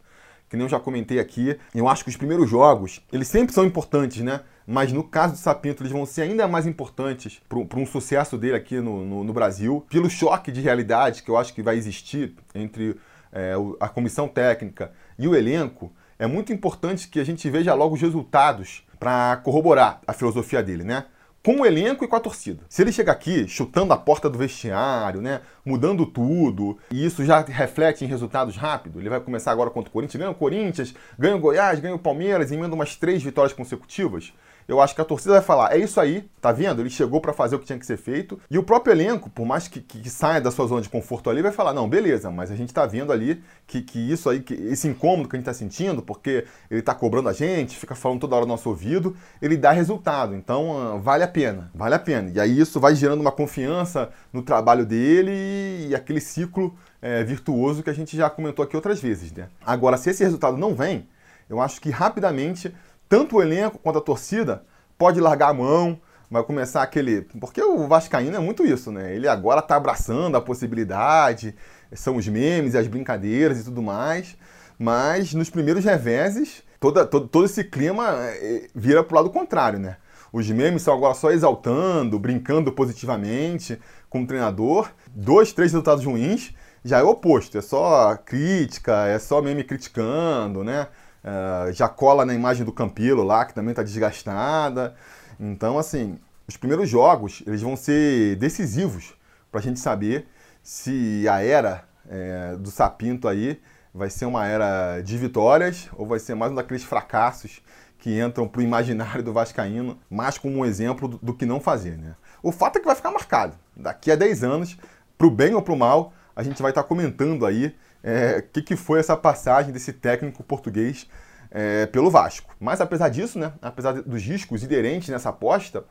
que 0.49 0.57
nem 0.57 0.65
eu 0.65 0.69
já 0.69 0.79
comentei 0.79 1.19
aqui. 1.19 1.59
Eu 1.75 1.87
acho 1.87 2.03
que 2.03 2.09
os 2.09 2.17
primeiros 2.17 2.49
jogos, 2.49 3.01
eles 3.11 3.27
sempre 3.27 3.53
são 3.53 3.65
importantes, 3.65 4.23
né? 4.23 4.41
Mas 4.65 4.91
no 4.91 5.03
caso 5.03 5.33
do 5.33 5.39
Sapinto, 5.39 5.83
eles 5.83 5.91
vão 5.91 6.05
ser 6.05 6.23
ainda 6.23 6.47
mais 6.47 6.65
importantes 6.65 7.41
para 7.47 7.79
um 7.79 7.85
sucesso 7.85 8.37
dele 8.37 8.55
aqui 8.55 8.79
no, 8.79 9.05
no, 9.05 9.23
no, 9.23 9.33
Brasil, 9.33 9.85
pelo 9.89 10.09
choque 10.09 10.51
de 10.51 10.61
realidade 10.61 11.21
que 11.21 11.29
eu 11.29 11.37
acho 11.37 11.53
que 11.53 11.61
vai 11.61 11.75
existir 11.75 12.33
entre 12.55 12.95
é, 13.31 13.53
a 13.79 13.89
comissão 13.89 14.27
técnica 14.27 14.91
e 15.19 15.27
o 15.27 15.35
elenco. 15.35 15.91
É 16.17 16.25
muito 16.25 16.53
importante 16.53 17.09
que 17.09 17.19
a 17.19 17.23
gente 17.25 17.49
veja 17.49 17.73
logo 17.73 17.95
os 17.95 18.01
resultados 18.01 18.85
para 19.03 19.35
corroborar 19.43 19.99
a 20.07 20.13
filosofia 20.13 20.63
dele, 20.63 20.85
né? 20.85 21.03
Com 21.43 21.59
o 21.59 21.65
elenco 21.65 22.05
e 22.05 22.07
com 22.07 22.15
a 22.15 22.21
torcida. 22.21 22.63
Se 22.69 22.81
ele 22.81 22.93
chega 22.93 23.11
aqui 23.11 23.45
chutando 23.49 23.91
a 23.91 23.97
porta 23.97 24.29
do 24.29 24.37
vestiário, 24.37 25.21
né? 25.21 25.41
Mudando 25.65 26.05
tudo, 26.05 26.77
e 26.89 27.05
isso 27.05 27.25
já 27.25 27.41
reflete 27.41 28.05
em 28.05 28.07
resultados 28.07 28.55
rápidos, 28.55 29.01
ele 29.01 29.09
vai 29.09 29.19
começar 29.19 29.51
agora 29.51 29.69
contra 29.69 29.89
o 29.89 29.91
Corinthians, 29.91 30.21
ganha 30.21 30.31
o 30.31 30.35
Corinthians, 30.35 30.95
ganha 31.19 31.35
o 31.35 31.39
Goiás, 31.39 31.81
ganha 31.81 31.93
o 31.93 31.99
Palmeiras, 31.99 32.49
emenda 32.49 32.73
umas 32.73 32.95
três 32.95 33.21
vitórias 33.21 33.51
consecutivas 33.51 34.31
eu 34.67 34.81
acho 34.81 34.95
que 34.95 35.01
a 35.01 35.05
torcida 35.05 35.33
vai 35.33 35.41
falar: 35.41 35.75
é 35.75 35.77
isso 35.77 35.99
aí, 35.99 36.27
tá 36.41 36.51
vendo? 36.51 36.81
Ele 36.81 36.89
chegou 36.89 37.19
para 37.19 37.33
fazer 37.33 37.55
o 37.55 37.59
que 37.59 37.65
tinha 37.65 37.79
que 37.79 37.85
ser 37.85 37.97
feito. 37.97 38.39
E 38.49 38.57
o 38.57 38.63
próprio 38.63 38.93
elenco, 38.93 39.29
por 39.29 39.45
mais 39.45 39.67
que, 39.67 39.81
que, 39.81 39.99
que, 39.99 40.09
saia 40.09 40.39
da 40.41 40.51
sua 40.51 40.67
zona 40.67 40.81
de 40.81 40.89
conforto 40.89 41.29
ali, 41.29 41.41
vai 41.41 41.51
falar: 41.51 41.73
não, 41.73 41.89
beleza, 41.89 42.31
mas 42.31 42.51
a 42.51 42.55
gente 42.55 42.73
tá 42.73 42.85
vendo 42.85 43.11
ali 43.11 43.43
que, 43.67 43.81
que 43.81 43.99
isso 44.11 44.29
aí, 44.29 44.41
que 44.41 44.53
esse 44.53 44.87
incômodo 44.87 45.29
que 45.29 45.35
a 45.35 45.39
gente 45.39 45.45
tá 45.45 45.53
sentindo, 45.53 46.01
porque 46.01 46.45
ele 46.69 46.81
tá 46.81 46.93
cobrando 46.93 47.29
a 47.29 47.33
gente, 47.33 47.77
fica 47.77 47.95
falando 47.95 48.21
toda 48.21 48.35
hora 48.35 48.45
no 48.45 48.51
nosso 48.51 48.69
ouvido, 48.69 49.15
ele 49.41 49.57
dá 49.57 49.71
resultado. 49.71 50.35
Então, 50.35 50.95
uh, 50.95 50.99
vale 50.99 51.23
a 51.23 51.27
pena, 51.27 51.71
vale 51.73 51.95
a 51.95 51.99
pena. 51.99 52.31
E 52.33 52.39
aí 52.39 52.59
isso 52.59 52.79
vai 52.79 52.95
gerando 52.95 53.21
uma 53.21 53.31
confiança 53.31 54.09
no 54.31 54.41
trabalho 54.41 54.85
dele 54.85 55.87
e 55.87 55.95
aquele 55.95 56.19
ciclo 56.19 56.75
é, 57.01 57.23
virtuoso 57.23 57.83
que 57.83 57.89
a 57.89 57.93
gente 57.93 58.15
já 58.15 58.29
comentou 58.29 58.63
aqui 58.63 58.75
outras 58.75 59.01
vezes, 59.01 59.31
né? 59.33 59.49
Agora, 59.65 59.97
se 59.97 60.09
esse 60.09 60.23
resultado 60.23 60.57
não 60.57 60.73
vem, 60.73 61.05
eu 61.49 61.59
acho 61.59 61.81
que 61.81 61.89
rapidamente 61.89 62.73
tanto 63.13 63.35
o 63.35 63.41
elenco 63.43 63.77
quanto 63.77 63.99
a 63.99 64.01
torcida 64.01 64.63
pode 64.97 65.21
largar 65.21 65.49
a 65.49 65.53
mão, 65.53 66.01
vai 66.31 66.41
começar 66.41 66.81
aquele. 66.81 67.21
Porque 67.39 67.61
o 67.61 67.87
Vascaíno 67.87 68.35
é 68.35 68.39
muito 68.39 68.65
isso, 68.65 68.91
né? 68.91 69.15
Ele 69.15 69.27
agora 69.27 69.61
tá 69.61 69.75
abraçando 69.75 70.35
a 70.35 70.41
possibilidade, 70.41 71.53
são 71.93 72.15
os 72.15 72.27
memes 72.27 72.73
e 72.73 72.77
as 72.79 72.87
brincadeiras 72.87 73.59
e 73.59 73.65
tudo 73.65 73.83
mais, 73.83 74.35
mas 74.79 75.31
nos 75.35 75.47
primeiros 75.47 75.85
reveses, 75.85 76.63
toda, 76.79 77.05
todo, 77.05 77.27
todo 77.27 77.45
esse 77.45 77.63
clima 77.63 78.15
é, 78.19 78.67
vira 78.73 79.03
pro 79.03 79.17
lado 79.17 79.29
contrário, 79.29 79.77
né? 79.77 79.97
Os 80.31 80.49
memes 80.49 80.81
são 80.81 80.95
agora 80.95 81.13
só 81.13 81.29
exaltando, 81.29 82.17
brincando 82.17 82.71
positivamente 82.71 83.79
com 84.09 84.23
o 84.23 84.25
treinador. 84.25 84.89
Dois, 85.13 85.53
três 85.53 85.71
resultados 85.71 86.03
ruins, 86.03 86.51
já 86.83 86.97
é 86.97 87.03
o 87.03 87.09
oposto, 87.09 87.59
é 87.59 87.61
só 87.61 88.17
crítica, 88.17 89.05
é 89.05 89.19
só 89.19 89.39
meme 89.39 89.63
criticando, 89.63 90.63
né? 90.63 90.87
Uh, 91.23 91.71
já 91.71 91.87
cola 91.87 92.25
na 92.25 92.33
imagem 92.33 92.65
do 92.65 92.71
Campilo 92.71 93.23
lá, 93.23 93.45
que 93.45 93.53
também 93.53 93.71
está 93.71 93.83
desgastada. 93.83 94.95
Então, 95.39 95.77
assim, 95.79 96.19
os 96.47 96.57
primeiros 96.57 96.89
jogos 96.89 97.41
eles 97.47 97.61
vão 97.61 97.75
ser 97.75 98.35
decisivos 98.35 99.15
para 99.51 99.59
a 99.59 99.63
gente 99.63 99.79
saber 99.79 100.27
se 100.61 101.27
a 101.29 101.41
era 101.41 101.85
é, 102.09 102.55
do 102.57 102.69
Sapinto 102.69 103.27
aí 103.27 103.61
vai 103.93 104.09
ser 104.09 104.25
uma 104.25 104.45
era 104.45 105.01
de 105.01 105.17
vitórias 105.17 105.89
ou 105.93 106.05
vai 106.05 106.19
ser 106.19 106.35
mais 106.35 106.51
um 106.51 106.55
daqueles 106.55 106.83
fracassos 106.83 107.61
que 107.99 108.19
entram 108.19 108.47
para 108.47 108.59
o 108.59 108.63
imaginário 108.63 109.23
do 109.23 109.31
Vascaíno, 109.31 109.97
mais 110.09 110.37
como 110.37 110.57
um 110.57 110.65
exemplo 110.65 111.07
do, 111.07 111.17
do, 111.21 111.33
que 111.33 111.45
não 111.45 111.61
fazer. 111.61 111.97
Né? 111.97 112.15
O 112.41 112.51
fato 112.51 112.77
é 112.77 112.79
que 112.79 112.85
vai 112.85 112.95
ficar 112.95 113.11
marcado. 113.11 113.55
Daqui 113.75 114.11
a 114.11 114.15
10 114.15 114.43
anos, 114.43 114.77
para 115.17 115.27
o 115.27 115.31
bem 115.31 115.53
ou 115.53 115.61
para 115.61 115.73
o 115.73 115.77
mal, 115.77 116.11
a 116.35 116.43
gente 116.43 116.61
vai 116.61 116.71
estar 116.71 116.83
tá 116.83 116.87
comentando 116.87 117.45
aí 117.45 117.73
é, 118.03 118.41
que, 118.41 118.61
que 118.61 118.75
foi 118.75 118.99
essa 118.99 119.15
passagem 119.15 119.71
desse 119.71 119.93
técnico 119.93 120.43
português 120.43 121.07
é, 121.49 121.85
pelo 121.85 122.11
Vasco. 122.11 122.53
Mas 122.59 122.81
apesar 122.81 123.09
disso, 123.09 123.39
né, 123.39 123.53
apesar 123.61 123.93
dos 123.93 124.21
riscos 124.21 124.63
inerentes 124.63 125.09
nessa 125.09 125.29
aposta, 125.29 125.85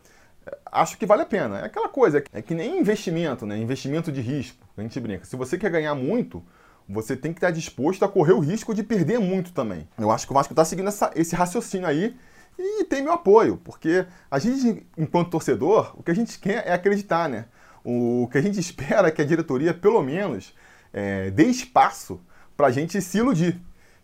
acho 0.66 0.98
que 0.98 1.06
vale 1.06 1.22
a 1.22 1.26
pena. 1.26 1.60
É 1.60 1.64
aquela 1.64 1.88
coisa, 1.88 2.22
é 2.32 2.42
que 2.42 2.54
nem 2.54 2.78
investimento, 2.78 3.46
né? 3.46 3.56
Investimento 3.56 4.10
de 4.10 4.20
risco. 4.20 4.66
A 4.76 4.82
gente 4.82 4.98
brinca. 5.00 5.24
Se 5.24 5.36
você 5.36 5.56
quer 5.56 5.70
ganhar 5.70 5.94
muito, 5.94 6.42
você 6.88 7.16
tem 7.16 7.32
que 7.32 7.38
estar 7.38 7.50
disposto 7.50 8.04
a 8.04 8.08
correr 8.08 8.32
o 8.32 8.40
risco 8.40 8.74
de 8.74 8.82
perder 8.82 9.18
muito 9.18 9.52
também. 9.52 9.88
Eu 9.98 10.10
acho 10.10 10.26
que 10.26 10.32
o 10.32 10.34
Vasco 10.34 10.52
está 10.52 10.64
seguindo 10.64 10.88
essa, 10.88 11.10
esse 11.14 11.34
raciocínio 11.34 11.86
aí 11.86 12.16
e 12.58 12.84
tem 12.84 13.02
meu 13.02 13.12
apoio, 13.12 13.56
porque 13.56 14.04
a 14.30 14.38
gente, 14.38 14.86
enquanto 14.96 15.30
torcedor, 15.30 15.94
o 15.96 16.02
que 16.02 16.10
a 16.10 16.14
gente 16.14 16.38
quer 16.38 16.66
é 16.66 16.72
acreditar, 16.72 17.28
né? 17.28 17.46
O 17.84 18.28
que 18.30 18.38
a 18.38 18.42
gente 18.42 18.58
espera 18.60 19.08
é 19.08 19.10
que 19.10 19.22
a 19.22 19.24
diretoria, 19.24 19.72
pelo 19.72 20.02
menos, 20.02 20.54
é, 20.92 21.30
dê 21.30 21.44
espaço 21.44 22.20
para 22.56 22.66
a 22.66 22.70
gente 22.70 23.00
se 23.00 23.18
iludir, 23.18 23.60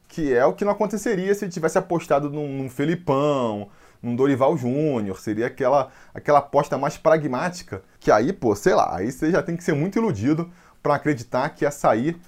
que 0.08 0.34
é 0.34 0.44
o 0.44 0.52
que 0.52 0.64
não 0.64 0.72
aconteceria 0.72 1.34
se 1.34 1.44
ele 1.44 1.52
tivesse 1.52 1.78
apostado 1.78 2.30
num, 2.30 2.48
num 2.48 2.70
Felipão, 2.70 3.68
num 4.02 4.16
Dorival 4.16 4.56
Júnior, 4.56 5.20
seria 5.20 5.46
aquela, 5.46 5.90
aquela 6.14 6.38
aposta 6.38 6.78
mais 6.78 6.96
pragmática, 6.96 7.82
que 8.00 8.10
aí, 8.10 8.32
pô, 8.32 8.54
sei 8.54 8.74
lá, 8.74 8.96
aí 8.96 9.10
você 9.10 9.30
já 9.30 9.42
tem 9.42 9.56
que 9.56 9.64
ser 9.64 9.74
muito 9.74 9.98
iludido 9.98 10.50
para 10.82 10.94
acreditar 10.94 11.50
que 11.50 11.64
ia 11.64 11.70
sair 11.70 12.18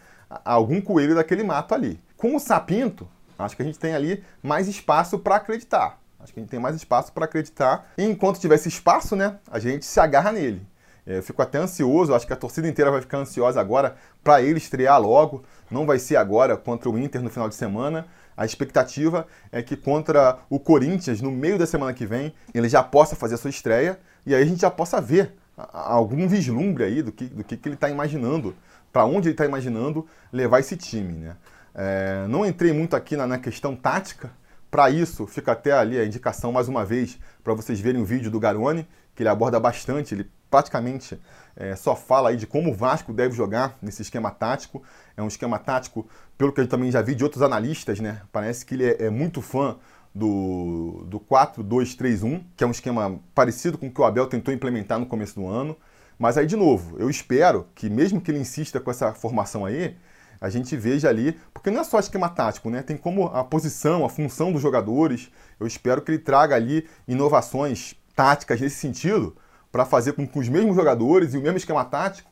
algum 0.44 0.80
coelho 0.80 1.14
daquele 1.14 1.42
mato 1.42 1.74
ali. 1.74 2.00
Com 2.16 2.36
o 2.36 2.40
Sapinto, 2.40 3.08
acho 3.38 3.56
que 3.56 3.62
a 3.62 3.64
gente 3.64 3.78
tem 3.78 3.94
ali 3.94 4.22
mais 4.42 4.68
espaço 4.68 5.18
para 5.18 5.36
acreditar. 5.36 5.98
Acho 6.18 6.34
que 6.34 6.40
a 6.40 6.42
gente 6.42 6.50
tem 6.50 6.60
mais 6.60 6.76
espaço 6.76 7.12
para 7.12 7.24
acreditar. 7.24 7.90
E 7.96 8.04
enquanto 8.04 8.38
tiver 8.38 8.56
esse 8.56 8.68
espaço, 8.68 9.16
né, 9.16 9.38
a 9.50 9.58
gente 9.58 9.86
se 9.86 9.98
agarra 9.98 10.30
nele. 10.30 10.66
É, 11.06 11.18
eu 11.18 11.22
fico 11.22 11.40
até 11.40 11.58
ansioso, 11.58 12.14
acho 12.14 12.26
que 12.26 12.32
a 12.32 12.36
torcida 12.36 12.68
inteira 12.68 12.90
vai 12.90 13.00
ficar 13.00 13.18
ansiosa 13.18 13.60
agora 13.60 13.96
para 14.22 14.42
ele 14.42 14.58
estrear 14.58 15.00
logo. 15.00 15.42
Não 15.70 15.86
vai 15.86 15.98
ser 15.98 16.16
agora 16.16 16.56
contra 16.56 16.88
o 16.88 16.98
Inter 16.98 17.22
no 17.22 17.30
final 17.30 17.48
de 17.48 17.54
semana. 17.54 18.06
A 18.36 18.44
expectativa 18.44 19.26
é 19.52 19.62
que 19.62 19.76
contra 19.76 20.38
o 20.48 20.58
Corinthians, 20.58 21.20
no 21.20 21.30
meio 21.30 21.58
da 21.58 21.66
semana 21.66 21.92
que 21.92 22.06
vem, 22.06 22.32
ele 22.54 22.68
já 22.68 22.82
possa 22.82 23.14
fazer 23.14 23.34
a 23.34 23.38
sua 23.38 23.50
estreia 23.50 23.98
e 24.24 24.34
aí 24.34 24.42
a 24.42 24.46
gente 24.46 24.60
já 24.60 24.70
possa 24.70 25.00
ver 25.00 25.34
algum 25.72 26.26
vislumbre 26.26 26.84
aí 26.84 27.02
do 27.02 27.12
que, 27.12 27.26
do 27.26 27.44
que, 27.44 27.56
que 27.56 27.68
ele 27.68 27.74
está 27.74 27.90
imaginando, 27.90 28.54
para 28.92 29.04
onde 29.04 29.28
ele 29.28 29.34
está 29.34 29.44
imaginando 29.44 30.06
levar 30.32 30.60
esse 30.60 30.76
time. 30.76 31.12
Né? 31.12 31.36
É, 31.74 32.26
não 32.28 32.46
entrei 32.46 32.72
muito 32.72 32.96
aqui 32.96 33.16
na, 33.16 33.26
na 33.26 33.38
questão 33.38 33.76
tática, 33.76 34.30
para 34.70 34.88
isso, 34.88 35.26
fica 35.26 35.50
até 35.50 35.72
ali 35.72 35.98
a 35.98 36.04
indicação 36.04 36.52
mais 36.52 36.68
uma 36.68 36.84
vez 36.84 37.18
para 37.42 37.52
vocês 37.54 37.80
verem 37.80 38.00
o 38.00 38.04
vídeo 38.04 38.30
do 38.30 38.38
Garoni, 38.38 38.86
que 39.16 39.22
ele 39.22 39.28
aborda 39.28 39.58
bastante, 39.58 40.14
ele 40.14 40.30
praticamente 40.48 41.20
é, 41.56 41.74
só 41.76 41.94
fala 41.94 42.30
aí 42.30 42.36
de 42.36 42.46
como 42.46 42.70
o 42.70 42.74
Vasco 42.74 43.12
deve 43.12 43.34
jogar 43.34 43.76
nesse 43.82 44.02
esquema 44.02 44.30
tático. 44.30 44.82
É 45.16 45.22
um 45.22 45.28
esquema 45.28 45.58
tático, 45.58 46.08
pelo 46.38 46.52
que 46.52 46.60
eu 46.60 46.66
também 46.66 46.90
já 46.90 47.02
vi 47.02 47.14
de 47.14 47.24
outros 47.24 47.42
analistas, 47.42 48.00
né? 48.00 48.22
Parece 48.32 48.64
que 48.64 48.74
ele 48.74 48.86
é, 48.86 49.04
é 49.04 49.10
muito 49.10 49.42
fã 49.42 49.76
do, 50.14 51.04
do 51.06 51.20
4-2-3-1, 51.20 52.42
que 52.56 52.64
é 52.64 52.66
um 52.66 52.70
esquema 52.70 53.20
parecido 53.34 53.78
com 53.78 53.86
o 53.86 53.90
que 53.90 54.00
o 54.00 54.04
Abel 54.04 54.26
tentou 54.26 54.52
implementar 54.52 54.98
no 54.98 55.06
começo 55.06 55.34
do 55.34 55.46
ano. 55.46 55.76
Mas 56.18 56.36
aí, 56.36 56.46
de 56.46 56.56
novo, 56.56 56.98
eu 56.98 57.08
espero 57.08 57.66
que 57.74 57.88
mesmo 57.88 58.20
que 58.20 58.30
ele 58.30 58.38
insista 58.38 58.78
com 58.80 58.90
essa 58.90 59.12
formação 59.14 59.64
aí, 59.64 59.96
a 60.40 60.48
gente 60.48 60.74
veja 60.76 61.08
ali, 61.08 61.38
porque 61.52 61.70
não 61.70 61.80
é 61.80 61.84
só 61.84 61.98
esquema 61.98 62.28
tático, 62.28 62.70
né? 62.70 62.82
Tem 62.82 62.96
como 62.96 63.26
a 63.26 63.44
posição, 63.44 64.04
a 64.04 64.08
função 64.08 64.52
dos 64.52 64.62
jogadores. 64.62 65.30
Eu 65.58 65.66
espero 65.66 66.00
que 66.00 66.10
ele 66.10 66.18
traga 66.18 66.54
ali 66.56 66.88
inovações 67.06 67.94
táticas 68.16 68.60
nesse 68.60 68.76
sentido, 68.76 69.36
para 69.70 69.84
fazer 69.84 70.12
com 70.12 70.26
que 70.26 70.38
os 70.38 70.48
mesmos 70.48 70.74
jogadores 70.74 71.34
e 71.34 71.38
o 71.38 71.40
mesmo 71.40 71.56
esquema 71.56 71.84
tático 71.84 72.30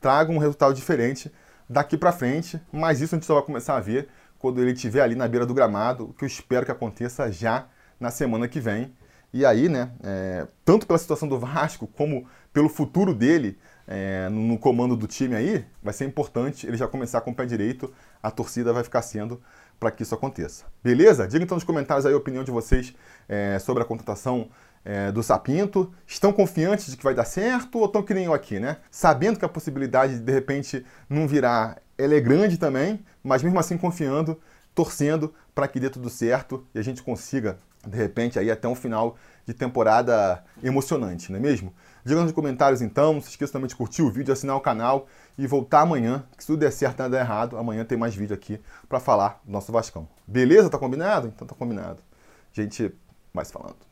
tragam 0.00 0.34
um 0.34 0.38
resultado 0.38 0.74
diferente 0.74 1.32
daqui 1.68 1.96
para 1.96 2.12
frente. 2.12 2.60
Mas 2.72 3.00
isso 3.00 3.14
a 3.14 3.16
gente 3.16 3.26
só 3.26 3.34
vai 3.34 3.42
começar 3.42 3.76
a 3.76 3.80
ver 3.80 4.08
quando 4.38 4.60
ele 4.60 4.72
estiver 4.72 5.00
ali 5.00 5.14
na 5.14 5.28
beira 5.28 5.46
do 5.46 5.54
gramado, 5.54 6.14
que 6.18 6.24
eu 6.24 6.26
espero 6.26 6.66
que 6.66 6.72
aconteça 6.72 7.30
já 7.30 7.66
na 8.00 8.10
semana 8.10 8.48
que 8.48 8.60
vem. 8.60 8.92
E 9.32 9.46
aí, 9.46 9.68
né, 9.68 9.92
é, 10.02 10.46
tanto 10.64 10.86
pela 10.86 10.98
situação 10.98 11.26
do 11.28 11.38
Vasco 11.38 11.86
como 11.86 12.26
pelo 12.52 12.68
futuro 12.68 13.14
dele, 13.14 13.56
é, 13.86 14.28
no 14.28 14.58
comando 14.58 14.96
do 14.96 15.06
time 15.06 15.34
aí, 15.34 15.64
vai 15.82 15.94
ser 15.94 16.04
importante 16.04 16.66
ele 16.66 16.76
já 16.76 16.86
começar 16.86 17.20
com 17.22 17.30
o 17.30 17.34
pé 17.34 17.46
direito. 17.46 17.92
A 18.22 18.30
torcida 18.30 18.72
vai 18.72 18.84
ficar 18.84 19.00
sendo 19.00 19.40
para 19.80 19.90
que 19.90 20.02
isso 20.02 20.14
aconteça. 20.14 20.64
Beleza? 20.82 21.26
Diga 21.26 21.42
então 21.42 21.56
nos 21.56 21.64
comentários 21.64 22.04
aí 22.04 22.12
a 22.12 22.16
opinião 22.16 22.44
de 22.44 22.50
vocês 22.50 22.94
é, 23.28 23.58
sobre 23.58 23.82
a 23.82 23.86
contratação 23.86 24.48
é, 24.84 25.12
do 25.12 25.22
Sapinto. 25.22 25.92
Estão 26.06 26.32
confiantes 26.32 26.90
de 26.90 26.96
que 26.96 27.04
vai 27.04 27.14
dar 27.14 27.24
certo 27.24 27.78
ou 27.78 27.86
estão 27.86 28.02
que 28.02 28.14
nem 28.14 28.24
eu 28.24 28.34
aqui, 28.34 28.58
né? 28.58 28.78
Sabendo 28.90 29.38
que 29.38 29.44
a 29.44 29.48
possibilidade 29.48 30.14
de 30.14 30.20
de 30.20 30.32
repente 30.32 30.84
não 31.08 31.26
virar 31.26 31.80
ela 31.96 32.14
é 32.14 32.20
grande 32.20 32.58
também, 32.58 33.04
mas 33.22 33.42
mesmo 33.42 33.58
assim 33.58 33.76
confiando, 33.76 34.40
torcendo 34.74 35.32
para 35.54 35.68
que 35.68 35.78
dê 35.78 35.90
tudo 35.90 36.08
certo 36.08 36.66
e 36.74 36.78
a 36.78 36.82
gente 36.82 37.02
consiga, 37.02 37.58
de 37.86 37.96
repente, 37.96 38.38
aí 38.38 38.50
até 38.50 38.66
um 38.66 38.74
final 38.74 39.16
de 39.46 39.52
temporada 39.52 40.42
emocionante, 40.62 41.30
não 41.30 41.38
é 41.38 41.42
mesmo? 41.42 41.72
Diga 42.04 42.20
nos 42.22 42.32
comentários 42.32 42.82
então, 42.82 43.14
não 43.14 43.20
se 43.20 43.28
esqueça 43.28 43.52
também 43.52 43.68
de 43.68 43.76
curtir 43.76 44.02
o 44.02 44.10
vídeo, 44.10 44.32
assinar 44.32 44.56
o 44.56 44.60
canal 44.60 45.06
e 45.38 45.46
voltar 45.46 45.80
amanhã, 45.80 46.24
que 46.36 46.42
se 46.42 46.48
tudo 46.48 46.60
der 46.60 46.72
certo, 46.72 46.98
nada 46.98 47.16
der 47.16 47.24
errado, 47.24 47.56
amanhã 47.56 47.84
tem 47.84 47.96
mais 47.96 48.14
vídeo 48.14 48.34
aqui 48.34 48.60
para 48.88 48.98
falar 48.98 49.40
do 49.44 49.52
nosso 49.52 49.70
Vascão. 49.70 50.08
Beleza? 50.26 50.68
Tá 50.68 50.78
combinado? 50.78 51.28
Então 51.28 51.46
tá 51.46 51.54
combinado. 51.54 52.02
Gente, 52.52 52.92
mais 53.32 53.50
falando. 53.50 53.91